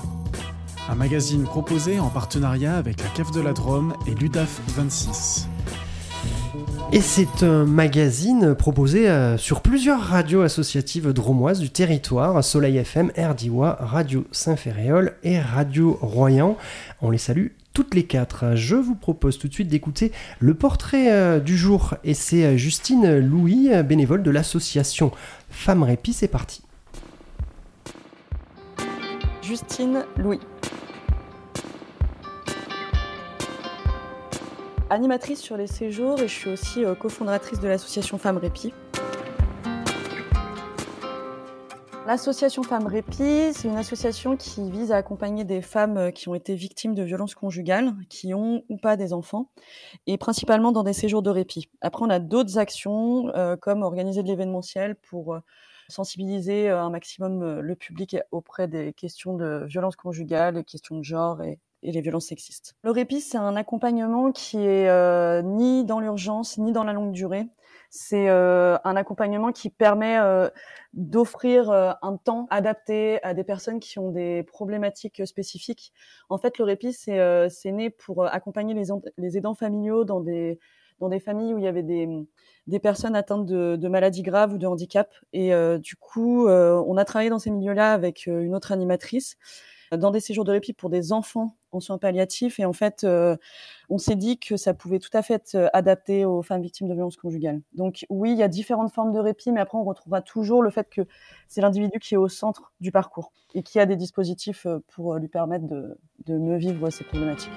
[0.89, 5.49] Un magazine proposé en partenariat avec la CAF de la Drôme et l'UDAF 26.
[6.93, 13.13] Et c'est un magazine proposé euh, sur plusieurs radios associatives dromoises du territoire, Soleil FM,
[13.17, 16.59] RDIWA, Radio Saint-Ferréol et Radio Royan.
[17.01, 18.57] On les salue toutes les quatre.
[18.57, 22.57] Je vous propose tout de suite d'écouter le portrait euh, du jour et c'est euh,
[22.57, 25.13] Justine Louis, bénévole de l'association
[25.49, 26.13] Femmes Répit.
[26.13, 26.63] C'est parti.
[29.43, 30.39] Justine Louis.
[34.89, 38.73] Animatrice sur les séjours et je suis aussi euh, cofondatrice de l'association Femmes Répit.
[42.07, 46.37] L'association Femmes Répit, c'est une association qui vise à accompagner des femmes euh, qui ont
[46.37, 49.51] été victimes de violences conjugales, qui ont ou pas des enfants,
[50.07, 51.69] et principalement dans des séjours de répit.
[51.81, 55.41] Après, on a d'autres actions, euh, comme organiser de l'événementiel pour
[55.89, 60.99] sensibiliser euh, un maximum euh, le public auprès des questions de violences conjugales, des questions
[60.99, 62.75] de genre et, et les violences sexistes.
[62.83, 67.13] Le répit, c'est un accompagnement qui est euh, ni dans l'urgence, ni dans la longue
[67.13, 67.47] durée.
[67.95, 70.49] C'est euh, un accompagnement qui permet euh,
[70.95, 75.93] d'offrir euh, un temps adapté à des personnes qui ont des problématiques spécifiques.
[76.31, 78.87] En fait, le répit, c'est né pour accompagner les,
[79.19, 80.59] les aidants familiaux dans des
[81.03, 82.09] dans des familles où il y avait des,
[82.69, 85.13] des personnes atteintes de, maladies graves ou de handicap.
[85.33, 88.73] Et euh, du coup, euh, on a travaillé dans ces milieux-là avec euh, une autre
[88.73, 89.37] animatrice
[89.91, 92.59] dans des séjours de répit pour des enfants en soins palliatifs.
[92.59, 93.07] Et en fait,
[93.91, 96.95] on s'est dit que ça pouvait tout à fait être adapté aux femmes victimes de
[96.95, 97.61] violences conjugales.
[97.75, 100.71] Donc oui, il y a différentes formes de répit, mais après, on retrouvera toujours le
[100.71, 101.03] fait que
[101.47, 105.29] c'est l'individu qui est au centre du parcours et qui a des dispositifs pour lui
[105.29, 107.53] permettre de, de mieux vivre ces problématiques.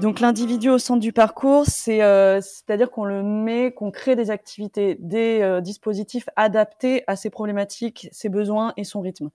[0.00, 4.30] Donc l'individu au centre du parcours, c'est euh, c'est-à-dire qu'on le met, qu'on crée des
[4.30, 9.28] activités, des euh, dispositifs adaptés à ses problématiques, ses besoins et son rythme.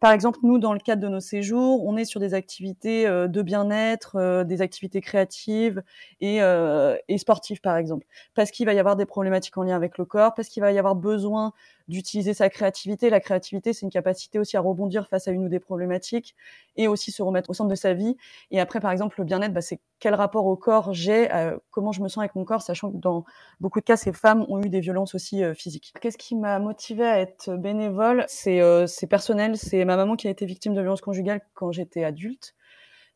[0.00, 3.42] Par exemple, nous, dans le cadre de nos séjours, on est sur des activités de
[3.42, 5.82] bien-être, des activités créatives
[6.20, 9.98] et, et sportives, par exemple, parce qu'il va y avoir des problématiques en lien avec
[9.98, 11.52] le corps, parce qu'il va y avoir besoin
[11.88, 13.10] d'utiliser sa créativité.
[13.10, 16.36] La créativité, c'est une capacité aussi à rebondir face à une ou des problématiques
[16.76, 18.16] et aussi se remettre au centre de sa vie.
[18.50, 21.92] Et après, par exemple, le bien-être, bah, c'est quel rapport au corps j'ai, euh, comment
[21.92, 23.24] je me sens avec mon corps, sachant que dans
[23.60, 25.94] beaucoup de cas, ces femmes ont eu des violences aussi euh, physiques.
[26.00, 28.24] Qu'est-ce qui m'a motivée à être bénévole?
[28.28, 32.04] C'est euh, personnel, c'est ma maman qui a été victime de violences conjugales quand j'étais
[32.04, 32.54] adulte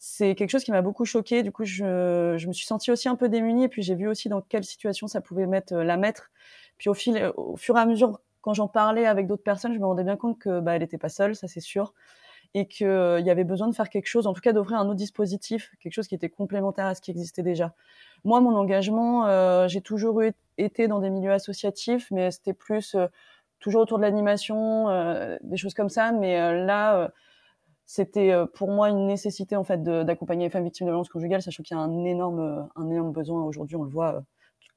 [0.04, 1.44] c'est quelque chose qui m'a beaucoup choquée.
[1.44, 3.62] Du coup, je, je, me suis sentie aussi un peu démunie.
[3.62, 6.32] Et puis, j'ai vu aussi dans quelle situation ça pouvait mettre, la mettre.
[6.76, 9.78] Puis, au, fil, au fur et à mesure quand j'en parlais avec d'autres personnes, je
[9.78, 11.94] me rendais bien compte que bah, elle n'était pas seule, ça c'est sûr,
[12.54, 14.86] et qu'il euh, y avait besoin de faire quelque chose, en tout cas d'offrir un
[14.86, 17.72] autre dispositif, quelque chose qui était complémentaire à ce qui existait déjà.
[18.24, 20.20] Moi, mon engagement, euh, j'ai toujours
[20.58, 23.06] été dans des milieux associatifs, mais c'était plus euh,
[23.60, 24.88] toujours autour de l'animation,
[25.42, 26.10] des choses comme ça.
[26.10, 27.12] Mais là,
[27.86, 31.62] c'était pour moi une nécessité en fait d'accompagner les femmes victimes de violences conjugales, sachant
[31.62, 34.24] qu'il y a un énorme, un énorme besoin aujourd'hui, on le voit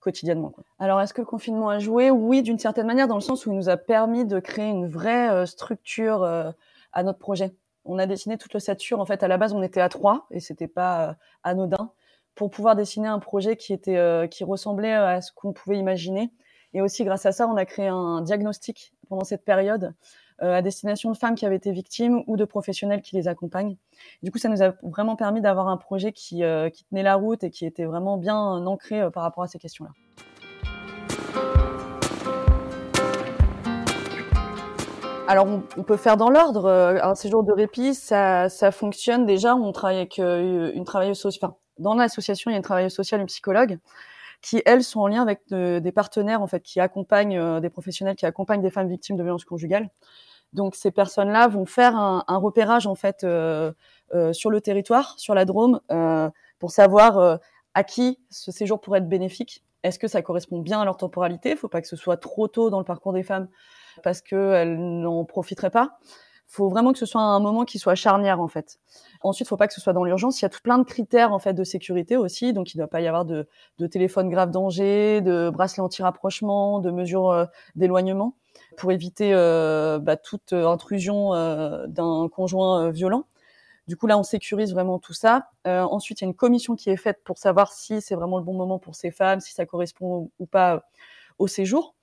[0.06, 0.54] quotidiennement.
[0.78, 2.12] Alors, est-ce que le confinement a joué?
[2.12, 4.88] Oui, d'une certaine manière, dans le sens où il nous a permis de créer une
[4.88, 6.52] vraie euh, structure euh,
[6.94, 7.56] à notre projet.
[7.86, 9.00] On a dessiné toute l'ossature.
[9.00, 11.14] En fait, à la base, on était à trois et c'était pas euh,
[11.44, 11.92] anodin
[12.36, 16.32] pour pouvoir dessiner un projet qui était qui ressemblait à ce qu'on pouvait imaginer.
[16.74, 19.94] Et aussi, grâce à ça, on a créé un diagnostic pendant cette période
[20.40, 23.78] à destination de femmes qui avaient été victimes ou de professionnels qui les accompagnent.
[24.24, 27.16] Du coup, ça nous a vraiment permis d'avoir un projet qui, euh, qui, tenait la
[27.16, 29.92] route et qui était vraiment bien ancré euh, par rapport à ces questions-là.
[35.28, 36.70] Alors, on, peut faire dans l'ordre.
[36.70, 39.56] Un séjour de répit, ça, ça fonctionne déjà.
[39.56, 41.50] On travaille avec une travailleuse sociale.
[41.50, 43.80] Enfin, dans l'association, il y a une travailleuse sociale, une psychologue,
[44.46, 48.28] qui elles sont en lien avec des partenaires en fait qui accompagnent des professionnels qui
[48.28, 49.90] accompagnent des femmes victimes de violences conjugales.
[50.54, 53.74] Donc ces personnes-là vont faire un, repérage en fait euh,
[54.14, 56.30] euh, sur le territoire, sur la Drôme, euh,
[56.60, 57.40] pour savoir
[57.74, 59.64] à qui ce séjour pourrait être bénéfique.
[59.82, 61.50] Est-ce que ça correspond bien à leur temporalité?
[61.50, 63.48] Il faut pas que ce soit trop tôt dans le parcours des femmes
[64.04, 65.98] parce qu'elles n'en profiteraient pas.
[66.48, 68.80] Faut vraiment que ce soit un moment qui soit charnière en fait.
[69.22, 70.42] Ensuite, faut pas que ce soit dans l'urgence.
[70.42, 72.84] Il y a tout plein de critères en fait de sécurité aussi, donc il ne
[72.84, 73.48] doit pas y avoir de,
[73.80, 78.36] de téléphone grave danger, de bracelet anti-rapprochement, de mesures d'éloignement
[78.76, 83.26] pour éviter euh, bah, toute euh, intrusion euh, d'un conjoint violent.
[83.88, 85.50] Du coup, là, on sécurise vraiment tout ça.
[85.64, 88.44] ensuite, il y a une commission qui est faite pour savoir si c'est vraiment le
[88.44, 90.86] bon moment pour ces femmes, si ça correspond ou pas
[91.38, 91.94] au séjour.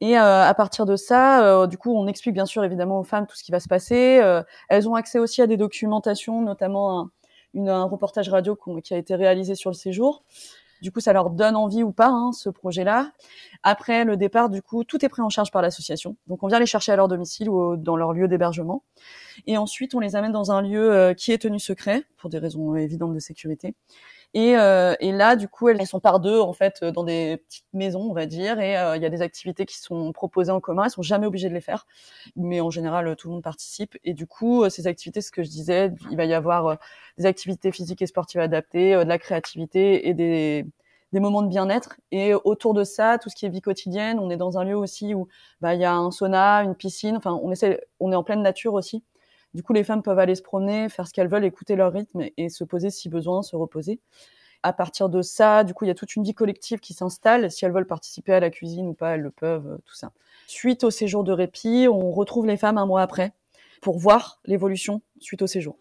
[0.00, 3.36] Et à partir de ça, du coup, on explique bien sûr évidemment aux femmes tout
[3.36, 4.22] ce qui va se passer.
[4.70, 7.10] elles ont accès aussi à des documentations, notamment un,
[7.54, 10.24] une, un reportage radio qui a été réalisé sur le séjour.
[10.82, 13.12] Du coup, ça leur donne envie ou pas, hein, ce projet-là.
[13.62, 16.16] Après le départ, du coup, tout est pris en charge par l'association.
[16.26, 18.82] Donc, on vient les chercher à leur domicile ou dans leur lieu d'hébergement.
[19.46, 22.38] Et ensuite, on les amène dans un lieu euh, qui est tenu secret, pour des
[22.38, 23.74] raisons évidentes de sécurité.
[24.34, 27.66] Et, euh, et, là, du coup, elles sont par deux, en fait, dans des petites
[27.72, 28.60] maisons, on va dire.
[28.60, 30.84] Et euh, il y a des activités qui sont proposées en commun.
[30.84, 31.86] Elles sont jamais obligées de les faire,
[32.36, 33.96] mais en général, tout le monde participe.
[34.04, 36.78] Et du coup, ces activités, ce que je disais, il va y avoir
[37.18, 40.64] des activités physiques et sportives adaptées, de la créativité et des,
[41.12, 41.96] des moments de bien-être.
[42.12, 44.76] Et autour de ça, tout ce qui est vie quotidienne, on est dans un lieu
[44.76, 45.28] aussi où
[45.60, 47.16] bah, il y a un sauna, une piscine.
[47.16, 49.02] Enfin, on essaie, on est en pleine nature aussi.
[49.54, 52.26] Du coup, les femmes peuvent aller se promener, faire ce qu'elles veulent, écouter leur rythme
[52.36, 54.00] et se poser si besoin, se reposer.
[54.62, 57.50] À partir de ça, du coup, il y a toute une vie collective qui s'installe.
[57.50, 60.12] Si elles veulent participer à la cuisine ou pas, elles le peuvent, euh, tout ça.
[60.46, 63.32] Suite au séjour de répit, on retrouve les femmes un mois après
[63.80, 65.76] pour voir l'évolution suite au séjour.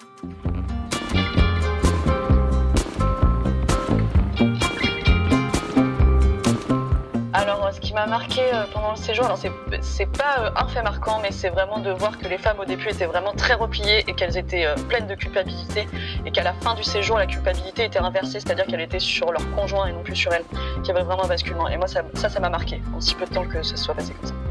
[7.71, 11.19] Ce qui m'a marqué euh, pendant le séjour, alors c'est pas euh, un fait marquant,
[11.21, 14.13] mais c'est vraiment de voir que les femmes au début étaient vraiment très repliées et
[14.13, 15.87] qu'elles étaient euh, pleines de culpabilité
[16.25, 19.49] et qu'à la fin du séjour, la culpabilité était inversée, c'est-à-dire qu'elle était sur leur
[19.51, 20.43] conjoint et non plus sur elle,
[20.77, 21.67] qu'il y avait vraiment un basculement.
[21.67, 24.13] Et moi, ça, ça m'a marqué en si peu de temps que ça soit passé
[24.13, 24.48] comme ça.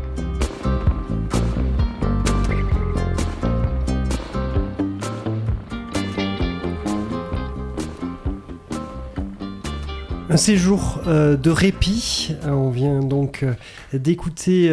[10.30, 12.34] Un séjour euh, de répit.
[12.44, 13.54] Euh, on vient donc euh,
[13.94, 14.68] d'écouter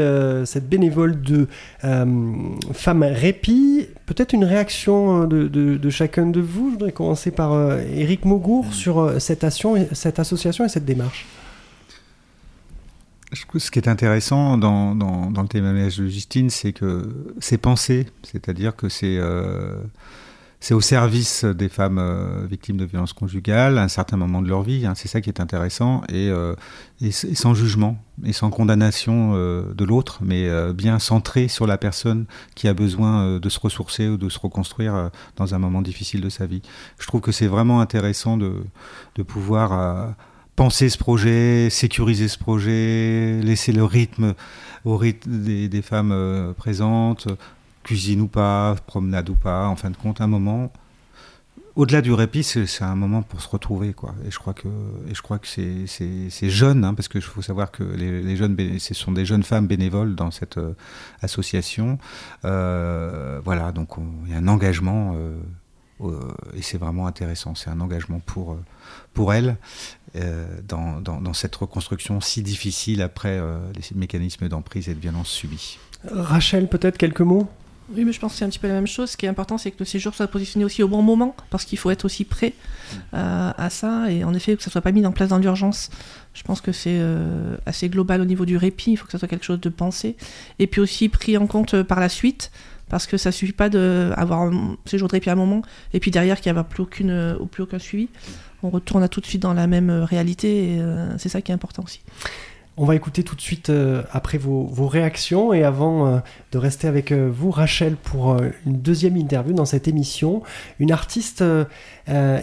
[0.46, 1.48] cette bénévole de
[1.82, 3.88] Femmes Répit.
[4.06, 6.68] Peut-être une réaction de, chacun de vous.
[6.68, 9.46] Je voudrais commencer par Eric Maugour sur cette,
[9.94, 11.26] cette association et cette démarche.
[13.58, 18.90] Ce qui est intéressant dans, le témoignage de Justine, c'est que c'est pensé, c'est-à-dire que
[18.90, 19.20] c'est
[20.66, 24.48] c'est au service des femmes euh, victimes de violences conjugales à un certain moment de
[24.48, 24.88] leur vie.
[24.88, 26.56] Hein, c'est ça qui est intéressant et, euh,
[27.12, 32.26] sans jugement et sans condamnation euh, de l'autre, mais bien centré sur la personne
[32.56, 36.30] qui a besoin de se ressourcer ou de se reconstruire dans un moment difficile de
[36.30, 36.64] sa vie.
[36.98, 38.64] Je trouve que c'est vraiment intéressant de,
[39.22, 40.16] pouvoir
[40.56, 44.34] penser ce projet, sécuriser ce projet, laisser le rythme
[44.84, 47.28] au rythme des femmes présentes,
[47.86, 50.74] cuisine ou pas, promenade ou pas, en fin de compte, un moment.
[51.76, 54.16] Au-delà du répit, c'est un moment pour se retrouver, quoi.
[54.26, 54.68] Et je crois que,
[55.10, 58.58] et je crois que c'est jeune, hein, parce que faut savoir que les, les, jeunes,
[58.80, 60.74] ce sont des jeunes femmes bénévoles dans cette euh,
[61.22, 62.00] association.
[62.44, 63.90] Euh, voilà, donc
[64.26, 65.16] il y a un engagement,
[66.02, 67.56] euh, et c'est vraiment intéressant.
[67.56, 68.58] C'est un engagement pour
[69.14, 69.58] pour elles
[70.68, 73.38] dans, dans, dans, cette reconstruction si difficile après
[73.74, 75.78] les mécanismes d'emprise et de violence subies.
[76.10, 77.50] Rachel, peut-être quelques mots?
[77.94, 79.12] Oui, mais je pense que c'est un petit peu la même chose.
[79.12, 81.66] Ce qui est important, c'est que le séjour soit positionné aussi au bon moment, parce
[81.66, 82.54] qu'il faut être aussi prêt
[83.14, 85.92] euh, à ça, et en effet, que ça soit pas mis en place dans l'urgence.
[86.34, 89.20] Je pense que c'est euh, assez global au niveau du répit, il faut que ça
[89.20, 90.16] soit quelque chose de pensé,
[90.58, 92.52] et puis aussi pris en compte euh, par la suite,
[92.90, 95.62] parce que ça suffit pas d'avoir un séjour de répit à un moment,
[95.94, 98.10] et puis derrière qu'il n'y a plus, aucune, plus aucun suivi.
[98.64, 100.82] On retourne à tout de suite dans la même réalité, et
[101.18, 102.02] c'est ça qui est important aussi.
[102.78, 106.18] On va écouter tout de suite euh, après vos, réactions et avant euh,
[106.52, 108.36] de rester avec euh, vous, Rachel, pour
[108.66, 110.44] une deuxième interview dans cette émission,
[110.80, 111.42] une artiste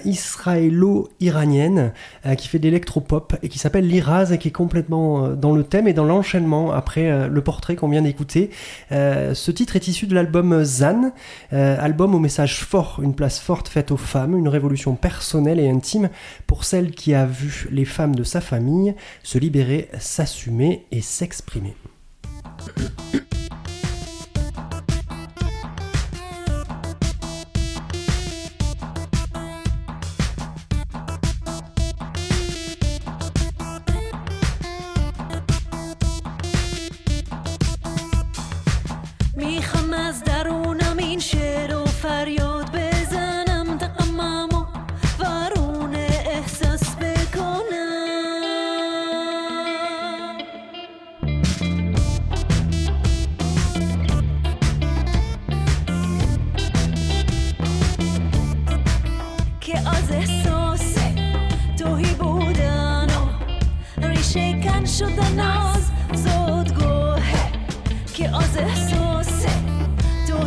[0.05, 1.92] israélo-iranienne
[2.37, 5.87] qui fait de l'électropop et qui s'appelle Liraz et qui est complètement dans le thème
[5.87, 8.51] et dans l'enchaînement après le portrait qu'on vient d'écouter.
[8.90, 11.12] ce titre est issu de l'album Zan,
[11.53, 16.11] album au message fort, une place forte faite aux femmes, une révolution personnelle et intime
[16.47, 19.88] pour celle qui a vu les femmes de sa famille se libérer,
[20.23, 21.75] s'assumer et s'exprimer.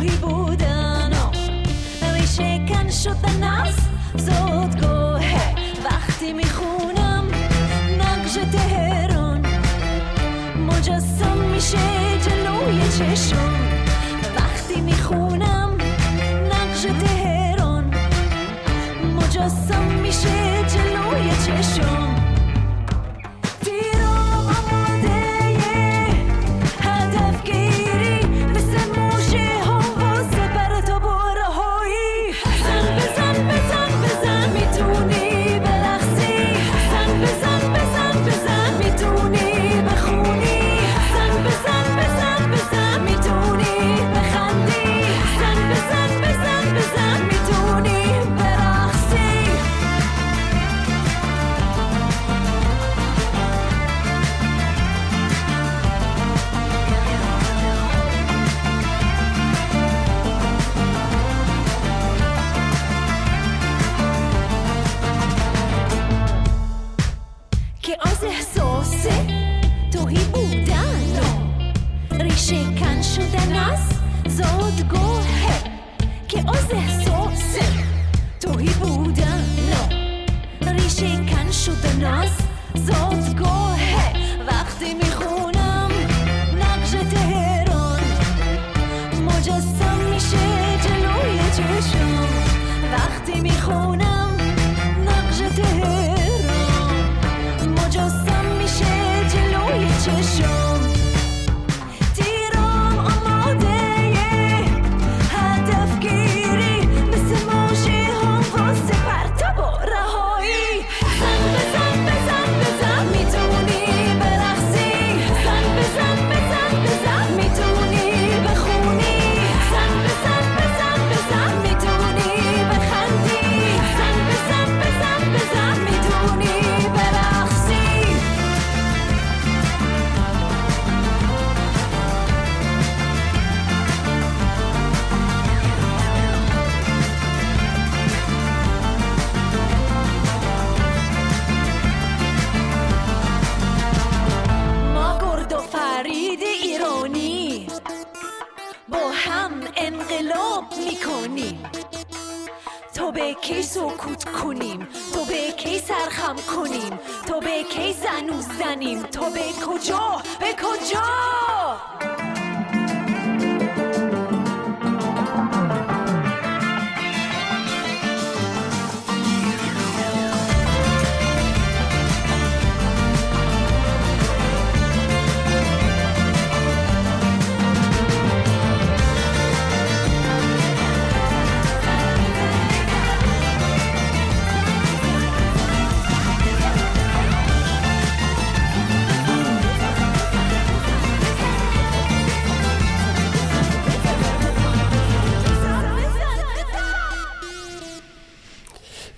[0.06, 1.30] گاهی بودن و
[2.06, 3.74] نمیشه کن شدن از
[4.16, 5.34] زودگوه.
[5.84, 7.24] وقتی می‌خونم
[7.98, 9.46] نقش تهران.
[10.66, 11.78] مجسم میشه
[12.24, 13.54] جلوی چشم.
[14.36, 15.70] وقتی می‌خونم
[16.44, 17.94] نقش تهران.
[19.16, 22.15] مجسم میشه جلوی چشم.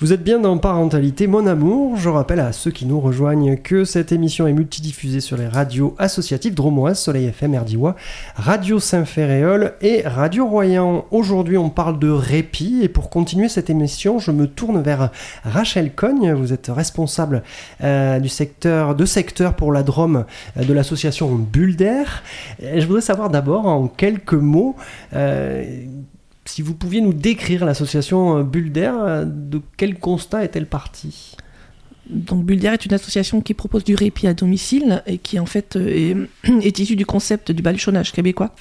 [0.08, 1.98] Vous êtes bien dans Parentalité Mon Amour.
[1.98, 5.94] Je rappelle à ceux qui nous rejoignent que cette émission est multidiffusée sur les radios
[5.98, 7.94] associatives Dromoise, Soleil FM, Erdiwa,
[8.34, 11.04] Radio Saint-Ferréol et Radio Royan.
[11.10, 15.10] Aujourd'hui, on parle de répit et pour continuer cette émission, je me tourne vers
[15.44, 16.32] Rachel Cogne.
[16.32, 17.42] Vous êtes responsable
[17.84, 20.24] euh, du secteur, de secteur pour la Drôme
[20.56, 22.22] euh, de l'association Bulle d'air.
[22.62, 24.74] Je voudrais savoir d'abord en quelques mots
[25.12, 25.84] euh,
[26.48, 31.36] si vous pouviez nous décrire l'association Bulle d'air, de quel constat est-elle partie?
[32.08, 35.76] Donc Bulder est une association qui propose du répit à domicile et qui en fait
[35.76, 36.16] est,
[36.62, 38.54] est issue du concept du baluchonnage québécois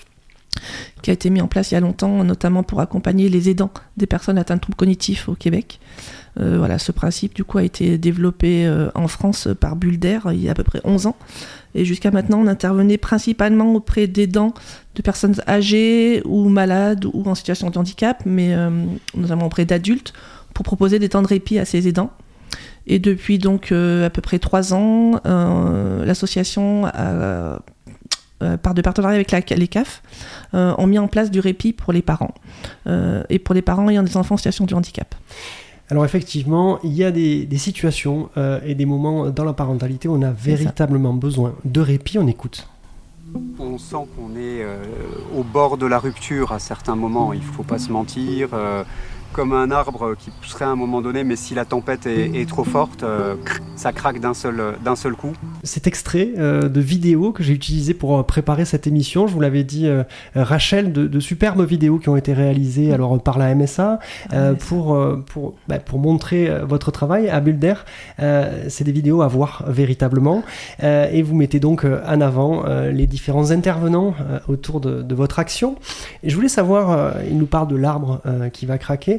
[1.01, 3.71] qui a été mis en place il y a longtemps, notamment pour accompagner les aidants
[3.95, 5.79] des personnes atteintes de troubles cognitifs au Québec.
[6.39, 10.43] Euh, voilà, ce principe du coup a été développé euh, en France par Bulder il
[10.43, 11.15] y a à peu près 11 ans.
[11.75, 14.53] Et jusqu'à maintenant, on intervenait principalement auprès d'aidants
[14.95, 18.69] de personnes âgées ou malades ou en situation de handicap, mais euh,
[19.15, 20.13] notamment auprès d'adultes,
[20.53, 22.11] pour proposer des temps de répit à ces aidants.
[22.87, 25.19] Et depuis donc à peu près trois ans,
[26.05, 27.59] l'association a
[28.61, 30.03] par de partenariat avec les CAF,
[30.53, 32.33] euh, ont mis en place du répit pour les parents
[32.85, 35.15] euh, et pour les parents ayant des enfants en situation de handicap.
[35.89, 40.07] Alors effectivement, il y a des, des situations euh, et des moments dans la parentalité
[40.07, 42.17] où on a véritablement besoin de répit.
[42.17, 42.67] On écoute.
[43.59, 44.65] On sent qu'on est
[45.37, 48.49] au bord de la rupture à certains moments, il ne faut pas se mentir
[49.33, 52.63] comme un arbre qui pousserait à un moment donné, mais si la tempête est, trop
[52.63, 53.35] forte, euh,
[53.75, 55.33] ça craque d'un seul, d'un seul coup.
[55.63, 59.39] Cet extrait euh, de vidéo que j'ai utilisé pour euh, préparer cette émission, je vous
[59.39, 59.87] l'avais dit,
[60.35, 63.99] Rachel, de, superbes vidéos qui ont été réalisées alors, par la MSA
[64.59, 67.73] pour, pour, bah, pour montrer votre travail à Bulder.
[68.17, 70.43] c'est des vidéos à voir véritablement.
[70.81, 74.13] et vous mettez donc en avant les différents intervenants
[74.47, 75.75] autour de, de, votre action.
[76.23, 78.21] Et je voulais savoir, il nous parle de l'arbre
[78.53, 79.16] qui va craquer.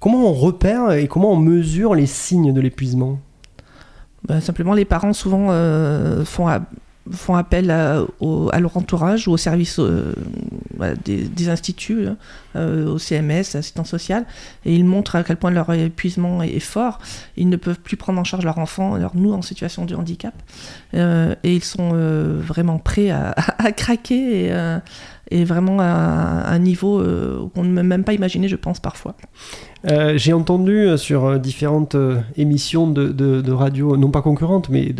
[0.00, 3.18] Comment on repère et comment on mesure les signes de l'épuisement?
[4.26, 6.48] Ben, Simplement, les parents souvent euh, font,
[7.34, 8.06] appel à,
[8.60, 10.14] leur entourage ou au service euh,
[11.04, 12.16] des, instituts, hein,
[12.56, 14.24] euh, au CMS, assistance sociale,
[14.64, 16.98] et ils montrent à quel point leur épuisement est, fort.
[17.36, 20.34] Ils ne peuvent plus prendre en charge leur enfant, leur nous en situation de handicap,
[20.94, 24.52] et ils sont vraiment prêts à, à craquer et
[25.30, 29.14] et vraiment à, un niveau euh, qu'on ne peut même pas imaginer, je pense, parfois.
[29.88, 31.96] Euh, j'ai entendu euh, sur différentes
[32.36, 34.92] émissions de, de, radio, non pas concurrentes, mais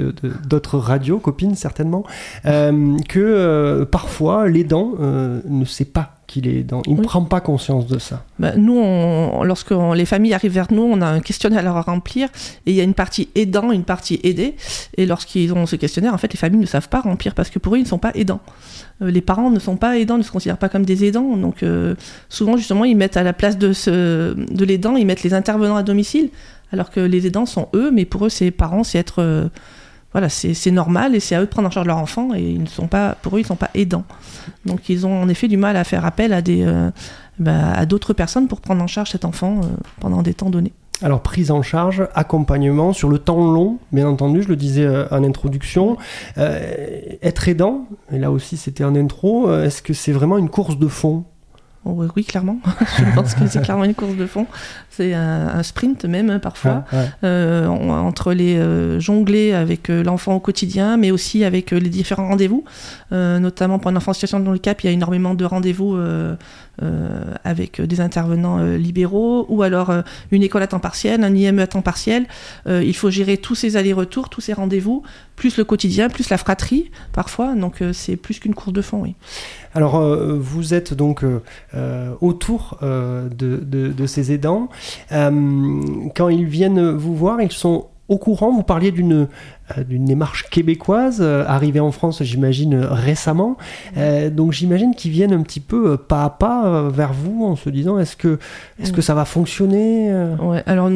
[0.48, 2.04] d'autres radios, copines certainement,
[2.44, 6.82] que parfois l'aidant ne sait pas qu'il est dans.
[6.86, 8.24] Il ne prend pas conscience de ça.
[8.38, 11.84] Bah, nous, on, lorsque les familles arrivent vers nous, on a un questionnaire à leur
[11.84, 12.28] remplir
[12.66, 14.54] et il y a une partie aidant, une partie aidée.
[14.96, 17.58] Et lorsqu'ils ont ce questionnaire, en fait, les familles ne savent pas remplir parce que
[17.58, 18.40] pour eux, ils ne sont pas aidants.
[19.02, 21.36] Euh, les parents ne sont pas aidants, ne se considèrent pas comme des aidants.
[21.36, 21.96] Donc, euh,
[22.28, 25.76] souvent, justement, ils mettent à la place de, ce, de l'aidant, ils mettent les intervenants
[25.76, 26.30] à domicile,
[26.72, 29.20] alors que les aidants sont eux, mais pour eux, c'est parents, c'est être.
[29.20, 29.48] Euh,
[30.12, 32.62] voilà, c'est normal et c'est à eux de prendre en charge leur enfant et ils
[32.62, 34.04] ne sont pas, pour eux, ils ne sont pas aidants.
[34.66, 36.66] Donc ils ont en effet du mal à faire appel à, des,
[37.38, 39.60] bah, à d'autres personnes pour prendre en charge cet enfant
[40.00, 40.72] pendant des temps donnés.
[41.02, 45.06] Alors prise en charge, accompagnement sur le temps long, bien entendu, je le disais euh,
[45.10, 45.96] en introduction.
[46.36, 46.60] Euh,
[47.22, 50.78] être aidant, et là aussi c'était en intro, euh, est-ce que c'est vraiment une course
[50.78, 51.24] de fond?
[51.84, 52.58] Oui, clairement.
[52.98, 54.46] je pense que c'est clairement une course de fond.
[54.90, 56.84] C'est un, sprint même parfois,
[57.24, 62.28] euh, entre les euh, jongler avec euh, l'enfant au quotidien, mais aussi avec les différents
[62.28, 62.64] rendez-vous.
[63.10, 65.98] notamment pour un enfant en situation de handicap, il y a énormément de rendez-vous
[67.44, 69.92] avec des intervenants libéraux, ou alors
[70.30, 72.26] une école à temps partiel, un IME à temps partiel.
[72.66, 75.02] il faut gérer tous ces allers-retours, tous ces rendez-vous,
[75.40, 77.54] plus le quotidien, plus la fratrie parfois.
[77.54, 79.14] Donc c'est plus qu'une course de fond, oui.
[79.74, 81.42] Alors, euh, vous êtes donc euh,
[81.74, 84.68] euh, autour de, ces aidants.
[85.10, 88.52] quand ils viennent vous voir, ils sont au courant.
[88.52, 89.28] Vous parliez d'une euh,
[89.88, 93.56] d'une démarche québécoise, euh, arrivée en France, j'imagine, récemment.
[93.96, 97.44] Euh, donc j'imagine qu'ils viennent un petit peu euh, pas à pas euh, vers vous
[97.44, 98.38] en se disant est-ce que,
[98.82, 100.36] est que ça va fonctionner euh?
[100.36, 100.88] Ouais, alors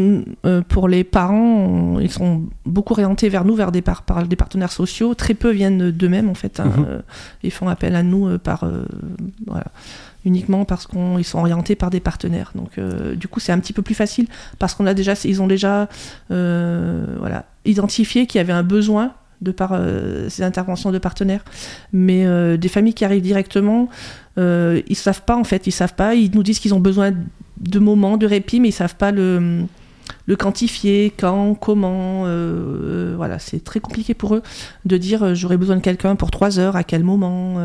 [0.46, 4.24] euh, pour les parents, on- ils sont beaucoup orientés vers nous, vers des, par- par
[4.26, 5.14] des partenaires sociaux.
[5.14, 6.60] Très peu viennent d'eux-mêmes en fait.
[6.60, 6.70] hein.
[6.76, 6.86] Mhm.
[6.88, 7.00] Euh,
[7.42, 8.84] ils font appel à nous euh, par euh,
[9.46, 9.66] voilà,
[10.24, 12.52] uniquement parce qu'ils sont orientés par des partenaires.
[12.54, 14.26] Donc euh, du coup c'est un petit peu plus facile
[14.58, 15.88] parce qu'on a déjà, ils ont déjà
[16.30, 17.06] euh,
[17.64, 21.44] identifié qu'il y avait un besoin de par euh, ces interventions de partenaires.
[21.92, 22.24] Mais
[22.56, 23.88] des familles qui arrivent directement,
[24.38, 26.14] euh, ils savent pas en fait, ils savent pas.
[26.14, 27.12] Ils nous disent qu'ils ont besoin
[27.60, 29.66] de moments de répit, mais ils savent pas le
[30.38, 32.22] quantifier, quand, comment,
[33.16, 34.42] voilà, c'est très compliqué pour eux
[34.84, 37.58] de dire j'aurais besoin de quelqu'un pour trois heures, à quel moment.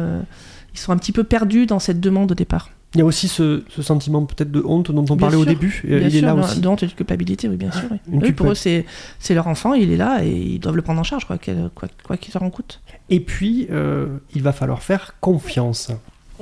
[0.73, 2.69] Ils sont un petit peu perdus dans cette demande au départ.
[2.95, 5.45] Il y a aussi ce, ce sentiment peut-être de honte dont on Bien parlait au
[5.45, 5.81] début.
[5.85, 6.59] bien il est sûr, là de- aussi.
[6.59, 7.83] De honte et de culpabilité, oui, bien sûr.
[7.91, 7.97] oui.
[8.11, 8.83] Une Oui, pour eux, c'est
[9.29, 11.87] leur enfant, il est là et ils doivent le prendre en charge, quoi qu'il quoi,
[12.03, 12.81] quoi qu'il leur en coûte.
[13.11, 15.91] Et puis, euh, il va falloir faire confiance.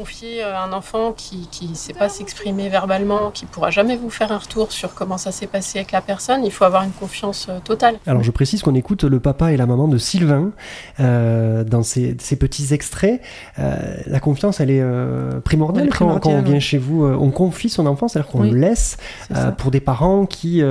[0.01, 4.31] Confier euh, un enfant qui ne sait pas s'exprimer verbalement, qui pourra jamais vous faire
[4.31, 7.47] un retour sur comment ça s'est passé avec la personne, il faut avoir une confiance
[7.49, 7.95] euh, totale.
[8.05, 10.51] Alors je précise qu'on écoute le papa et la maman de Sylvain
[10.99, 13.21] euh, dans ces, ces petits extraits.
[13.57, 13.75] Euh,
[14.05, 17.03] la confiance, elle est euh, primordiale, Elle est quand- Quand, primordiale, on vient chez vous.
[17.03, 18.97] euh, on confie son enfant, c'est-à-dire qu'on Oui, le laisse
[19.35, 20.61] euh, pour des parents qui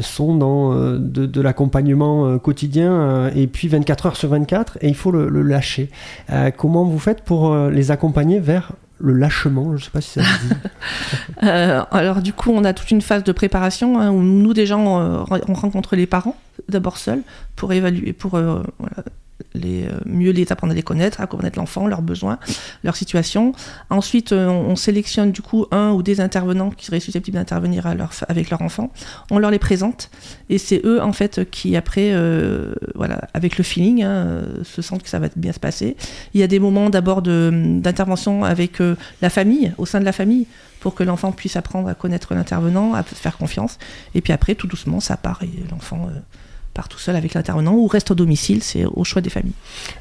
[0.00, 4.78] sont dans euh, de, de l'accompagnement euh, quotidien euh, et puis 24 heures sur 24
[4.80, 5.88] et il faut le, le lâcher.
[6.32, 8.55] Euh, comment vous faites pour euh, les accompagner vers
[8.98, 10.54] le lâchement Je ne sais pas si ça dit.
[11.42, 14.78] Euh, alors du coup, on a toute une phase de préparation hein, où nous déjà
[14.78, 16.36] on, euh, on rencontre les parents
[16.68, 17.22] d'abord seuls
[17.56, 18.62] pour évaluer, pour euh,
[19.64, 22.38] euh, mieux les apprendre à les connaître, à connaître l'enfant, leurs besoins,
[22.84, 23.52] leur situation.
[23.90, 27.86] Ensuite, euh, on, on sélectionne du coup un ou des intervenants qui seraient susceptibles d'intervenir
[28.28, 28.90] avec leur enfant.
[29.30, 30.10] On leur les présente
[30.50, 35.02] et c'est eux en fait qui après, euh, voilà, avec le feeling, hein, se sentent
[35.02, 35.96] que ça va bien se passer.
[36.34, 38.78] Il y a des moments d'abord d'intervention avec
[39.22, 40.46] la famille, au sein de la famille,
[40.80, 43.78] pour que l'enfant puisse apprendre à connaître l'intervenant, à faire confiance.
[44.14, 46.08] Et puis après, tout doucement, ça part et l'enfant
[46.76, 49.54] part tout seul avec l'intervenant ou reste au domicile, c'est au choix des familles.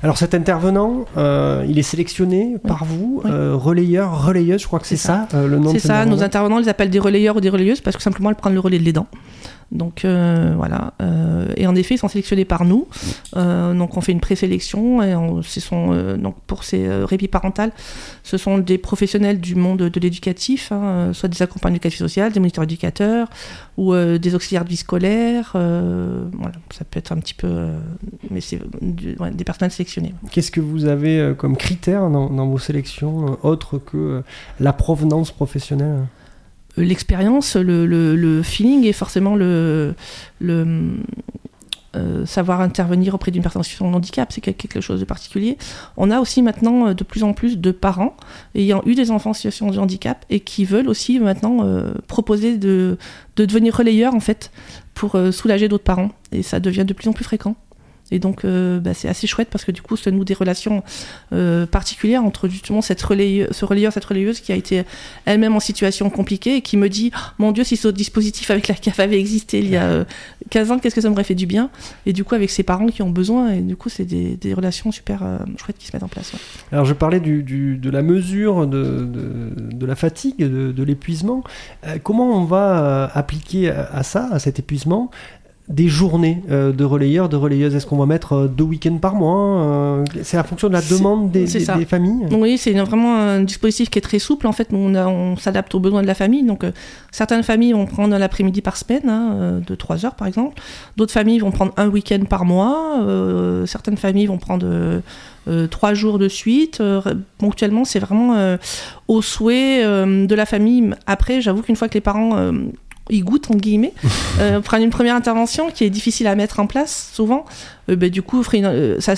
[0.03, 4.87] Alors cet intervenant, euh, il est sélectionné par vous, euh, relayeur, relayeuse, je crois que
[4.87, 7.37] c'est ça, euh, le nom de C'est ça, nos intervenant intervenants, ils appellent des relayeurs
[7.37, 9.07] ou des relayeuses parce que simplement elles prennent le relais de l'aidant.
[9.71, 10.93] Donc euh, voilà.
[11.01, 12.87] Euh, et en effet, ils sont sélectionnés par nous.
[13.35, 15.01] Euh, donc on fait une présélection.
[15.01, 17.71] Et on- ce sont, donc pour ces répits parentales,
[18.23, 22.39] ce sont des professionnels du monde de l'éducatif, hein, soit des accompagnants éducatifs sociaux, des
[22.39, 23.27] moniteurs éducateurs
[23.77, 25.49] ou des auxiliaires de vie scolaire.
[25.53, 27.67] voilà, ça peut être un petit peu.
[28.31, 30.13] mais c'est des personnels sélectionnés.
[30.31, 34.23] Qu'est-ce que vous avez comme critères dans, dans vos sélections, autres que
[34.59, 36.05] la provenance professionnelle?
[36.77, 39.93] L'expérience, le, le- feeling et forcément le,
[40.39, 40.97] le
[41.95, 45.05] euh, savoir intervenir auprès d'une personne en situation de handicap, c'est quel- quelque chose de
[45.05, 45.57] particulier.
[45.95, 48.17] On a aussi maintenant euh, de plus en plus de parents
[48.53, 52.57] ayant eu des enfants en situation de handicap et qui veulent aussi maintenant euh, proposer
[52.57, 52.97] de,
[53.37, 54.51] de devenir relayeurs en fait
[54.93, 57.55] pour soulager d'autres parents et ça devient de plus en plus fréquent.
[58.11, 60.83] Et donc, euh, bah, c'est assez chouette parce que du coup, ça noue des relations
[61.33, 64.83] euh, particulières entre justement cette ce relayeur, cette relayeuse qui a été
[65.25, 68.67] elle-même en situation compliquée et qui me dit Oh, Mon Dieu, si ce dispositif avec
[68.67, 70.05] la CAF avait existé il y a euh,
[70.51, 71.71] 15 ans, qu'est-ce que ça m'aurait fait du bien?
[72.05, 74.53] Et du coup, avec ses parents qui ont besoin, et du coup, c'est des, des
[74.53, 76.31] relations super euh, chouettes qui se mettent en place.
[76.33, 76.39] ouais.
[76.71, 80.83] Alors je parlais du, du- de la mesure de, de- de la fatigue, de, de
[80.83, 81.43] l'épuisement.
[82.03, 85.09] Comment on va appliquer à, à ça, à cet épuisement?
[85.67, 89.15] Des journées euh, de relayeurs, de relayeuses Est-ce qu'on va mettre euh, deux week-ends par
[89.15, 92.27] mois euh, C'est la fonction de la demande des, des- des familles?
[92.31, 94.45] Oui, c'est vraiment un dispositif qui est très souple.
[94.45, 96.43] En fait, on, s'adapte aux besoins de la famille.
[96.43, 96.65] Donc,
[97.11, 100.61] certaines familles vont prendre l'après-midi par semaine, hein, de 3 heures par exemple.
[100.97, 102.99] D'autres familles vont prendre un week-end par mois.
[103.65, 105.01] Certaines familles vont prendre
[105.69, 106.81] trois jours de suite.
[107.37, 108.57] Ponctuellement, c'est vraiment
[109.07, 110.91] au souhait de la famille.
[111.07, 112.51] Après, j'avoue qu'une fois que les parents
[113.09, 113.93] ils goûtent entre guillemets,
[114.39, 117.45] euh, prennent une première intervention qui est difficile à mettre en place souvent.
[117.89, 119.15] euh, ben, du coup, euh, ça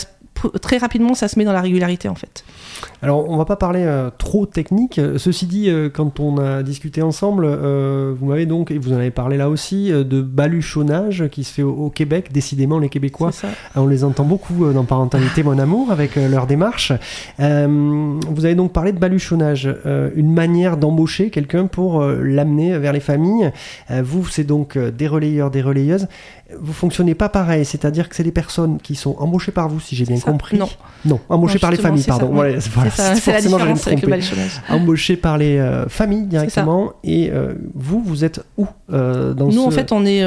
[0.62, 2.44] très rapidement, ça se met dans la régularité en fait.
[3.04, 5.00] Alors, on va pas parler euh, trop technique.
[5.18, 8.96] Ceci dit, euh, quand on a discuté ensemble, euh, vous m'avez donc, et vous en
[8.96, 12.32] avez parlé là aussi, euh, de baluchonnage qui se fait au, au Québec.
[12.32, 16.28] Décidément, les Québécois, euh, on les entend beaucoup euh, dans Parentalité Mon Amour avec euh,
[16.28, 16.92] leur démarche.
[17.40, 17.68] Euh,
[18.30, 22.94] vous avez donc parlé de baluchonnage, euh, une manière d'embaucher quelqu'un pour euh, l'amener vers
[22.94, 23.52] les familles.
[23.92, 26.08] Euh, vous, c'est donc euh, des relayeurs, des relayeuses.
[26.60, 29.96] vous fonctionnez pas pareil, c'est-à-dire que c'est des personnes qui sont embauchées par vous, si
[29.96, 30.32] j'ai bien ça.
[30.32, 30.58] compris.
[30.58, 30.68] Non.
[31.06, 32.30] Non, embauchées Non, par les familles, ça, pardon.
[32.32, 32.56] oui.
[32.74, 34.22] Voilà, voilà, c'est la différence avec le tromper.
[34.24, 34.62] balayonnage.
[34.70, 36.94] Embauchées par les euh, familles directement.
[37.04, 39.68] Et euh, vous, vous êtes où euh, dans Nous, ce...
[39.68, 40.24] en fait, on est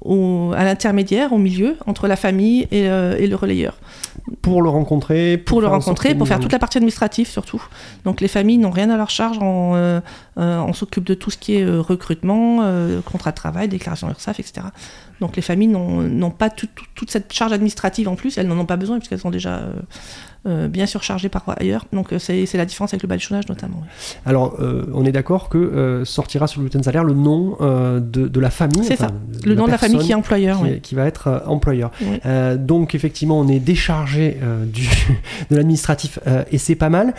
[0.00, 3.78] au- à l'intermédiaire, au milieu, entre la famille et, et le relayeur.
[4.42, 7.62] Pour le rencontrer Pour le rencontrer, pour faire toute la partie administrative surtout.
[8.04, 10.00] Donc les familles n'ont rien à leur charge, on,
[10.36, 12.62] on s'occupe de tout ce qui est recrutement,
[13.04, 14.66] contrat de travail, déclaration URSAF, etc.
[15.20, 18.48] Donc les familles n'ont n'ont pas tout- tout- toute cette charge administrative en plus, elles
[18.48, 19.70] n'en ont pas besoin puisqu'elles sont déjà euh,
[20.46, 21.84] euh, bien surchargées par ailleurs.
[21.92, 23.82] Donc euh, c'est c'est la différence avec le balayonnage notamment.
[24.26, 27.56] Alors, euh, on est d'accord que euh, sortira sur le bulletin de salaire le nom
[27.60, 28.82] de, de la famille.
[28.84, 29.46] C'est enfin, ça.
[29.48, 30.80] Le nom de la famille qui est employeur, Qui, oui.
[30.80, 31.90] qui va être employeur.
[32.00, 32.18] Oui.
[32.58, 34.36] Donc, effectivement, on est déchargé
[34.66, 34.88] du,
[35.50, 36.18] de l'administratif
[36.50, 37.14] et c'est pas mal.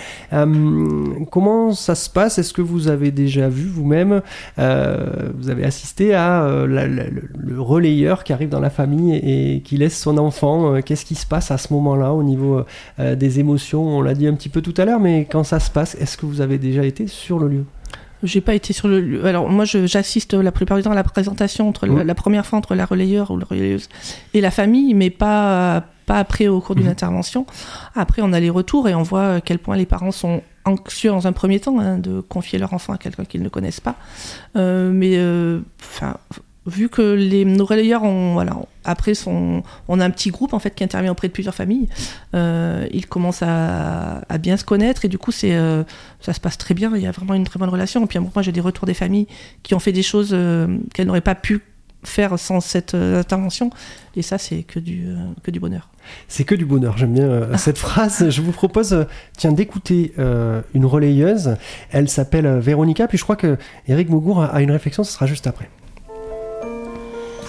[1.31, 2.37] Comment ça se passe?
[2.39, 4.21] Est-ce que vous avez déjà vu vous-même,
[4.57, 9.55] vous avez assisté à la- la- le, le relayeur qui arrive dans la famille et,
[9.55, 12.63] et qui laisse son enfant euh, Qu'est-ce qui se passe à ce moment-là au niveau
[12.99, 13.83] euh, des émotions?
[13.83, 16.17] On l'a dit un petit peu tout à l'heure, mais quand ça se passe, est-ce
[16.17, 17.65] que vous avez déjà été sur le lieu?
[18.23, 19.25] J'ai pas été sur le lieu.
[19.25, 22.57] Alors moi, j'assiste la plupart du temps à la présentation entre la, la première fois
[22.59, 23.87] entre la relayeur ou la relayeuse
[24.33, 26.91] et la famille, mais pas pas après au cours d'une Mhm.
[26.91, 27.45] intervention.
[27.95, 31.11] Après, on a les retours et on voit à quel point les parents sont anxieux
[31.11, 33.95] dans un premier temps hein, de confier leur enfant à quelqu'un qu'ils ne connaissent pas.
[34.57, 36.17] Euh, mais euh, enfin.
[36.65, 40.59] Vu que les, nos relayeurs ont, voilà, après sont, on a un petit groupe en
[40.59, 41.87] fait qui intervient auprès de plusieurs familles.
[42.35, 45.83] Euh, ils commencent à, à bien se connaître et du coup c'est, euh,
[46.19, 46.91] ça se passe très bien.
[46.95, 48.03] Il y a vraiment une très bonne relation.
[48.03, 49.27] Et puis moi j'ai des retours des familles
[49.63, 51.61] qui ont fait des choses euh, qu'elles n'auraient pas pu
[52.03, 53.69] faire sans cette intervention.
[54.15, 55.07] Et ça c'est que du,
[55.43, 55.89] que du bonheur.
[56.27, 58.29] C'est que du bonheur, j'aime bien cette phrase.
[58.29, 59.05] Je vous propose,
[59.37, 60.13] tiens, d'écouter
[60.73, 61.55] une relayeuse.
[61.91, 63.57] Elle s'appelle Véronica, puis je crois que
[63.87, 65.69] Eric Mougour a une réflexion, ce sera juste après.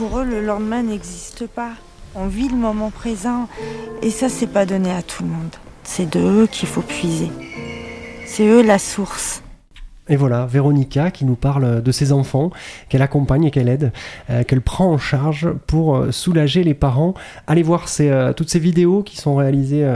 [0.01, 1.73] Pour eux, le lendemain n'existe pas.
[2.15, 3.51] On vit le moment présent
[4.01, 5.55] et ça, c'est pas donné à tout le monde.
[5.85, 7.29] C'est de eux qu'il faut puiser.
[8.25, 9.43] C'est eux la source.
[10.11, 12.51] Et voilà, Véronica qui nous parle de ses enfants,
[12.89, 13.93] qu'elle accompagne et qu'elle aide,
[14.29, 17.15] euh, qu'elle prend en charge pour euh, soulager les parents.
[17.47, 19.87] Allez voir euh, toutes ces vidéos qui sont réalisées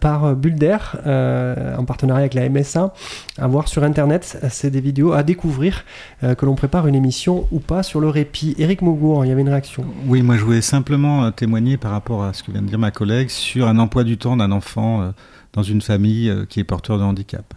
[0.00, 0.76] par Bulder
[1.06, 2.92] en partenariat avec la MSA.
[3.38, 5.84] À voir sur internet, c'est des vidéos à découvrir,
[6.20, 8.54] que l'on prépare une émission ou pas sur le répit.
[8.58, 9.84] Eric Maugour, il y avait une réaction.
[10.06, 12.90] Oui, moi je voulais simplement témoigner par rapport à ce que vient de dire ma
[12.90, 15.12] collègue sur un emploi du temps d'un enfant
[15.54, 17.54] dans une famille qui est porteur de handicap.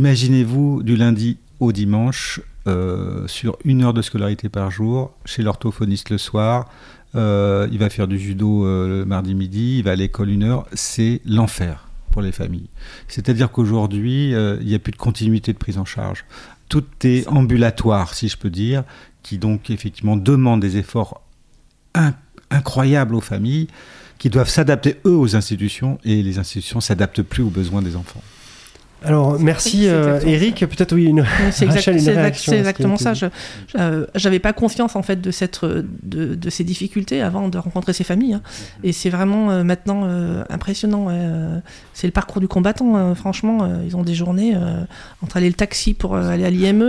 [0.00, 6.10] Imaginez-vous du lundi au dimanche euh, sur une heure de scolarité par jour, chez l'orthophoniste
[6.10, 6.68] le soir,
[7.14, 10.42] euh, il va faire du judo euh, le mardi midi, il va à l'école une
[10.42, 12.68] heure, c'est l'enfer pour les familles.
[13.08, 16.26] C'est-à-dire qu'aujourd'hui, il n'y a plus de continuité de prise en charge.
[16.68, 18.84] Tout est ambulatoire, si je peux dire,
[19.22, 21.22] qui donc effectivement demande des efforts
[21.94, 22.12] in-
[22.50, 23.68] incroyables aux familles
[24.18, 28.22] qui doivent s'adapter eux aux institutions et les institutions s'adaptent plus aux besoins des enfants.
[29.04, 30.64] Alors, merci euh, Eric.
[30.68, 31.82] Peut-être oui, une, C'est exact-
[32.58, 33.14] exactement été ça.
[33.14, 33.26] Je-
[33.78, 37.92] euh, J'avais pas conscience en fait de cette de, de ces difficultés avant de rencontrer
[37.92, 38.34] ces familles.
[38.34, 38.42] hein.
[38.82, 41.06] Et c'est vraiment euh, maintenant euh, impressionnant.
[41.10, 41.58] euh,
[41.92, 42.96] c'est le parcours du combattant.
[42.96, 44.82] euh, franchement, euh, ils ont des journées euh,
[45.22, 46.82] entre aller le taxi pour euh, aller à l'IME.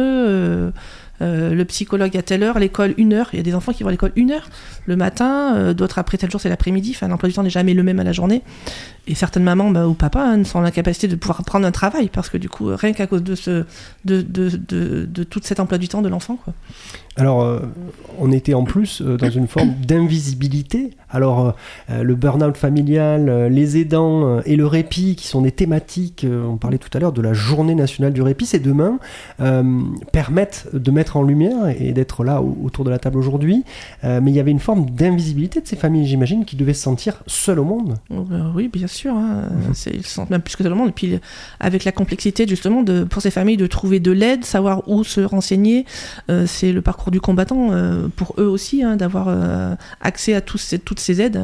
[1.21, 3.29] Euh, euh, le psychologue à telle heure, l'école une heure.
[3.33, 4.49] Il y a des enfants qui vont à l'école une heure
[4.85, 6.95] le matin, euh, d'autres après tel jour c'est l'après-midi.
[7.01, 8.41] L'emploi du temps n'est jamais le même à la journée.
[9.07, 12.09] Et certaines mamans bah, ou papas hein, sont en incapacité de pouvoir prendre un travail
[12.09, 13.65] parce que du coup, rien qu'à cause de ce,
[14.05, 16.37] de, de, de, de tout cet emploi du temps de l'enfant.
[17.17, 17.59] Alors, euh,
[18.19, 20.91] on était en plus euh, dans une forme d'invisibilité.
[21.09, 21.55] Alors,
[21.89, 26.77] euh, le burn-out familial, les aidants et le répit, qui sont des thématiques, on parlait
[26.77, 28.99] tout à l'heure de la journée nationale du répit, ces demain,
[30.11, 33.63] permettent de mettre en lumière et d'être là au- autour de la table aujourd'hui.
[34.03, 37.23] Mais il y avait une forme d'invisibilité de ces familles, j'imagine, qui devaient se sentir
[37.27, 37.95] seules au monde.
[38.09, 39.13] Oh, ben oui, bien sûr.
[39.15, 39.43] hein.
[39.73, 40.89] C'est- Ils se sentent même plus que tout le monde.
[40.89, 41.19] Et puis,
[41.59, 45.21] avec la complexité, justement, de, pour ces familles de trouver de l'aide, savoir où se
[45.21, 45.85] renseigner,
[46.45, 50.57] c'est le parcours du combattant euh, pour eux aussi, hein, d'avoir euh, accès à tous
[50.57, 51.41] ces- toutes ces aides.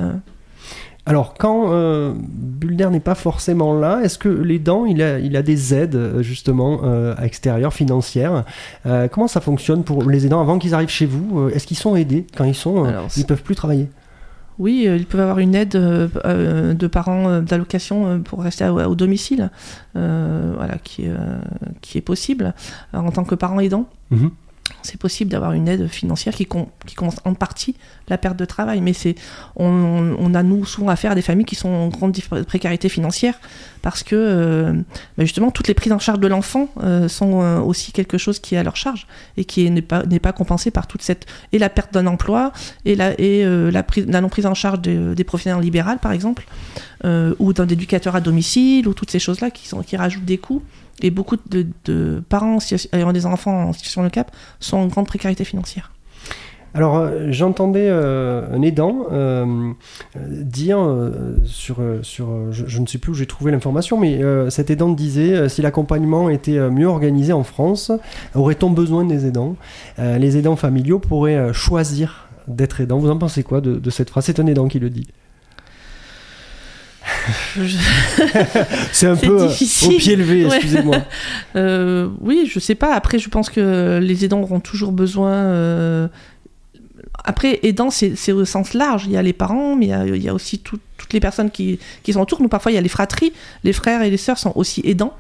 [1.06, 4.42] Alors, quand euh, Bulder n'est pas forcément là, est-ce que
[4.88, 8.46] il a, il a des aides, euh, justement, euh, extérieures, financières
[8.86, 11.98] Euh, Comment ça fonctionne pour les aidants avant qu'ils arrivent chez vous Est-ce qu'ils sont
[11.98, 13.90] aidés quand ils sont, Alors, ils peuvent plus travailler?
[14.60, 19.50] Oui, ils peuvent avoir une aide de parents d'allocation pour rester au domicile,
[19.96, 21.12] voilà, qui, est,
[21.82, 22.54] qui est possible
[22.94, 23.88] en tant que parent aidant.
[24.12, 24.30] Mhm.
[24.82, 26.66] C'est possible d'avoir une aide financière qui, com-
[27.26, 27.76] en partie
[28.10, 28.82] la perte de travail.
[28.82, 29.16] Mais c'est,
[29.56, 32.18] on, a nous souvent affaire à des familles qui sont en grande
[32.48, 33.40] précarité financière
[33.82, 34.74] parce que euh,
[35.18, 38.40] bah, justement toutes les prises en charge de l'enfant euh, sont euh, aussi quelque chose
[38.40, 39.08] qui est à leur charge
[39.38, 42.52] et qui est- n'est pas, compensé par toute cette et la perte d'un emploi
[42.86, 43.12] et la,
[44.22, 46.46] non prise en charge de- des professionnels libérales par exemple
[47.40, 50.62] ou d'un éducateur à domicile ou toutes ces choses là qui rajoutent des coûts.
[51.02, 52.60] Et beaucoup de, parents
[52.94, 55.92] ayant des enfants en situation de handicap sont en grande précarité financière.
[56.76, 59.74] Alors, euh, j'entendais euh, un aidant euh,
[60.16, 60.80] dire
[61.46, 64.20] sur, sur je, ne sais plus où j'ai trouvé l'information, mais
[64.50, 67.92] cet aidant disait si l'accompagnement était mieux organisé en France,
[68.36, 69.56] aurait-on besoin des aidants?
[69.98, 73.00] Les aidants familiaux pourraient choisir d'être aidants.
[73.00, 74.26] Vous en pensez quoi de cette phrase?
[74.26, 75.08] C'est un aidant qui le dit.
[78.92, 79.94] C'est un peu euh, difficile.
[79.96, 80.56] au pied levé, Ouais.
[80.58, 80.98] excusez-moi.
[81.56, 82.96] Euh, oui, je sais pas.
[82.96, 85.32] Après, je pense que les aidants auront toujours besoin.
[85.32, 86.08] euh,
[87.24, 89.06] Après, aidants, c'est c'est au sens large.
[89.06, 91.14] Il y a les parents, mais il y a, il y a aussi tout- toutes
[91.14, 92.42] les personnes qui, qui sont autour.
[92.42, 93.34] Nous, parfois, il y a les fratries.
[93.64, 95.14] Les frères et les sœurs sont aussi aidants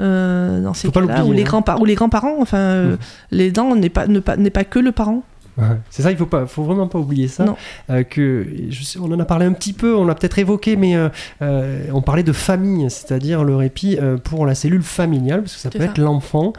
[0.00, 1.06] euh, dans ces cas-là.
[1.06, 1.44] Ou l'oublier, les hein.
[1.44, 1.80] grands-parents.
[1.80, 2.36] Ou les grands-parents.
[2.40, 2.96] Enfin, euh,
[3.30, 5.22] l'aidant n'est pas, ne pas, n'est pas que le parent.
[5.58, 5.64] Ouais.
[5.90, 7.56] C'est ça, il faut pas, faut vraiment pas oublier ça.
[7.88, 10.76] Euh, que je sais, on en a parlé un petit peu, on l'a peut-être évoqué,
[10.76, 11.08] mais euh,
[11.40, 15.70] euh, on parlait de famille, c'est-à-dire le répit pour la cellule familiale, parce que ça
[15.70, 15.86] peut ça.
[15.86, 16.52] être l'enfant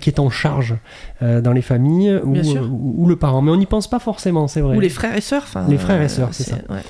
[0.00, 0.74] qui est en charge
[1.20, 3.40] dans les familles ou, le parent.
[3.40, 4.76] Mais on n'y pense pas forcément, c'est vrai.
[4.76, 5.46] Ou les frères et sœurs.
[5.68, 6.56] Les frères et sœurs, c'est ça.
[6.68, 6.82] ouais,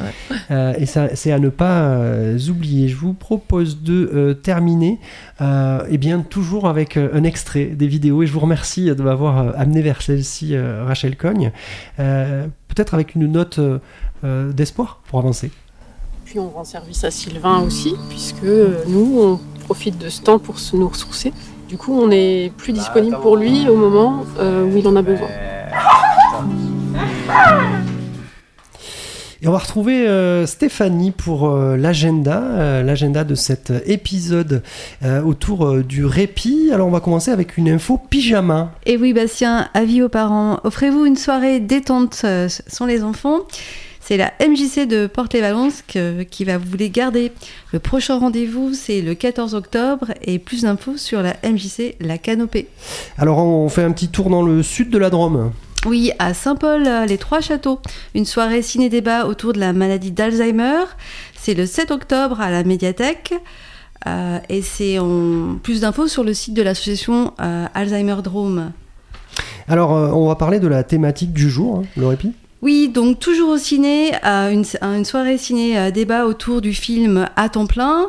[0.50, 0.76] ouais.
[0.80, 1.98] Et ça, c'est à ne pas
[2.48, 2.88] oublier.
[2.88, 4.98] Je vous propose de terminer,
[5.40, 8.22] eh bien toujours avec un extrait des vidéos.
[8.22, 11.43] Et je vous remercie de m'avoir amené vers celle-ci, Rachel Cogne.
[11.98, 13.78] Euh, peut-être avec une note euh,
[14.24, 15.50] euh, d'espoir pour avancer.
[16.24, 18.44] Puis on rend service à Sylvain aussi, puisque
[18.88, 21.32] nous, on profite de ce temps pour se nous ressourcer.
[21.68, 25.02] Du coup, on est plus disponible pour lui au moment euh, où il en a
[25.02, 25.28] besoin.
[29.44, 34.62] Et on va retrouver euh, Stéphanie pour euh, l'agenda, euh, l'agenda de cet épisode
[35.26, 36.70] autour du répit.
[36.72, 38.72] Alors on va commencer avec une info pyjama.
[38.86, 43.40] Et oui, Bastien, avis aux parents, offrez-vous une soirée détente sans les enfants?
[44.00, 47.30] C'est la MJC de Porte-les-Valence que- qui va vous les garder.
[47.72, 52.68] Le prochain rendez-vous, c'est le 14 octobre et plus d'infos sur la MJC La Canopée.
[53.18, 55.52] Alors on fait un petit tour dans le sud de la Drôme.
[55.84, 57.78] Oui, à Saint-Paul, euh, les Trois Châteaux,
[58.14, 60.84] une soirée ciné-débat autour de la maladie d'Alzheimer.
[61.36, 63.34] C'est le 7 octobre à la médiathèque.
[64.06, 65.56] Euh, et c'est en...
[65.62, 68.72] plus d'infos sur le site de l'association euh, Alzheimer Drôme.
[69.68, 72.32] Alors on va parler de la thématique du jour, hein, le répit.
[72.64, 77.66] Oui, donc toujours au ciné, euh, une, une soirée ciné-débat autour du film À temps
[77.66, 78.08] plein,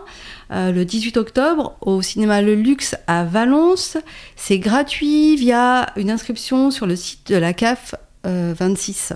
[0.49, 3.97] euh, le 18 octobre, au cinéma Le Luxe à Valence.
[4.37, 7.95] C'est gratuit via une inscription sur le site de la CAF
[8.25, 9.11] euh, 26.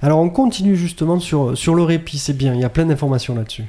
[0.00, 3.34] Alors on continue justement sur, sur le répit, c'est bien, il y a plein d'informations
[3.34, 3.64] là-dessus.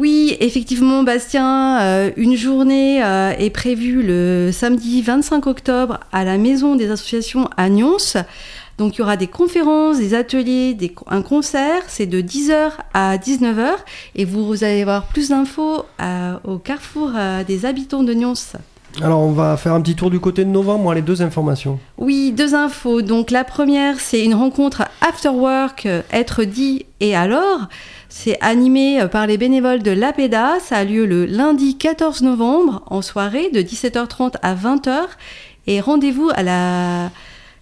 [0.00, 6.38] Oui, effectivement, Bastien, euh, une journée euh, est prévue le samedi 25 octobre à la
[6.38, 7.98] Maison des associations à Nyons.
[8.80, 13.18] Donc il y aura des conférences, des ateliers, des, un concert, c'est de 10h à
[13.18, 13.72] 19h
[14.14, 18.32] et vous allez avoir plus d'infos euh, au carrefour euh, des habitants de Nyons.
[19.02, 21.78] Alors on va faire un petit tour du côté de novembre, moi les deux informations.
[21.98, 23.02] Oui, deux infos.
[23.02, 27.68] Donc la première, c'est une rencontre after work, euh, être dit et alors.
[28.08, 30.54] C'est animé par les bénévoles de l'APEDA.
[30.58, 35.02] Ça a lieu le lundi 14 novembre en soirée de 17h30 à 20h.
[35.66, 37.10] Et rendez-vous à la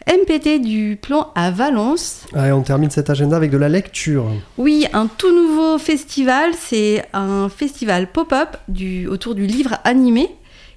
[0.09, 2.27] MPT du plan à Valence.
[2.35, 4.25] Allez, on termine cet agenda avec de la lecture.
[4.57, 6.53] Oui, un tout nouveau festival.
[6.59, 10.31] C'est un festival pop-up du, autour du livre animé.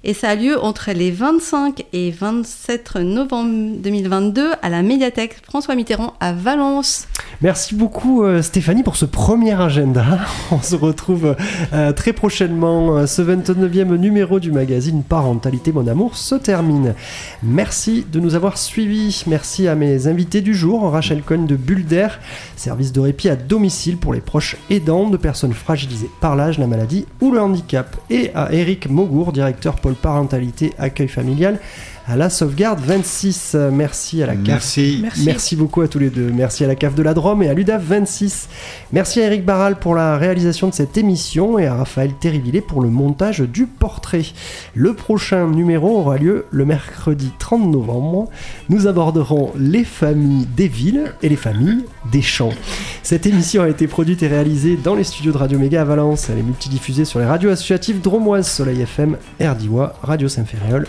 [0.04, 5.76] Et ça a lieu entre les 25 et 27 novembre 2022 à la médiathèque François
[5.76, 7.06] Mitterrand à Valence.
[7.40, 10.04] Merci beaucoup euh, Stéphanie pour ce premier agenda.
[10.50, 11.36] On se retrouve
[11.72, 12.96] euh, très prochainement.
[12.96, 16.94] Euh, Ce 29e numéro du magazine Parentalité Mon Amour se termine.
[17.44, 19.22] Merci de nous avoir suivis.
[19.28, 22.08] Merci à mes invités du jour, Rachel Cohn de Bulder,
[22.56, 26.66] service de répit à domicile pour les proches aidants de personnes fragilisées par l'âge, la
[26.66, 27.96] maladie ou le handicap.
[28.10, 31.58] Et à Eric Mogour, directeur pôle parentalité accueil familial
[32.06, 33.52] à la sauvegarde 26.
[33.54, 34.46] Euh, Merci à la CAF.
[34.46, 34.98] Merci.
[35.02, 35.24] Merci.
[35.24, 36.30] Merci beaucoup à tous les deux.
[36.32, 38.48] Merci à la CAF de la Drôme et à l'UDAF 26.
[38.92, 42.82] Merci à Eric Barral pour la réalisation de cette émission et à Raphaël Terrivillet pour
[42.82, 44.24] le montage du portrait.
[44.74, 48.28] Le prochain numéro aura lieu le mercredi 30 novembre.
[48.68, 52.52] Nous aborderons les familles des villes et les familles des champs.
[53.02, 56.28] Cette émission a été produite et réalisée dans les studios de Radio Méga à Valence.
[56.30, 60.86] Elle est multidiffusée sur les radios associatives Dromoise, Soleil FM, RDIWA, Radio Saint-Ferréol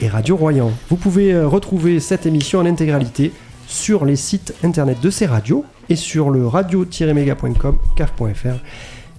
[0.00, 0.72] et Radio Royan.
[0.88, 3.32] Vous pouvez euh, retrouver cette émission en intégralité
[3.66, 8.60] sur les sites internet de ces radios et sur le radio-méga.com, caf.fr,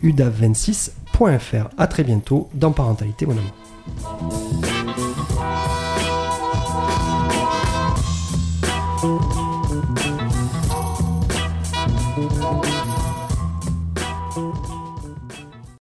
[0.03, 1.67] udav26.fr.
[1.77, 3.51] A très bientôt dans Parentalité, mon amour.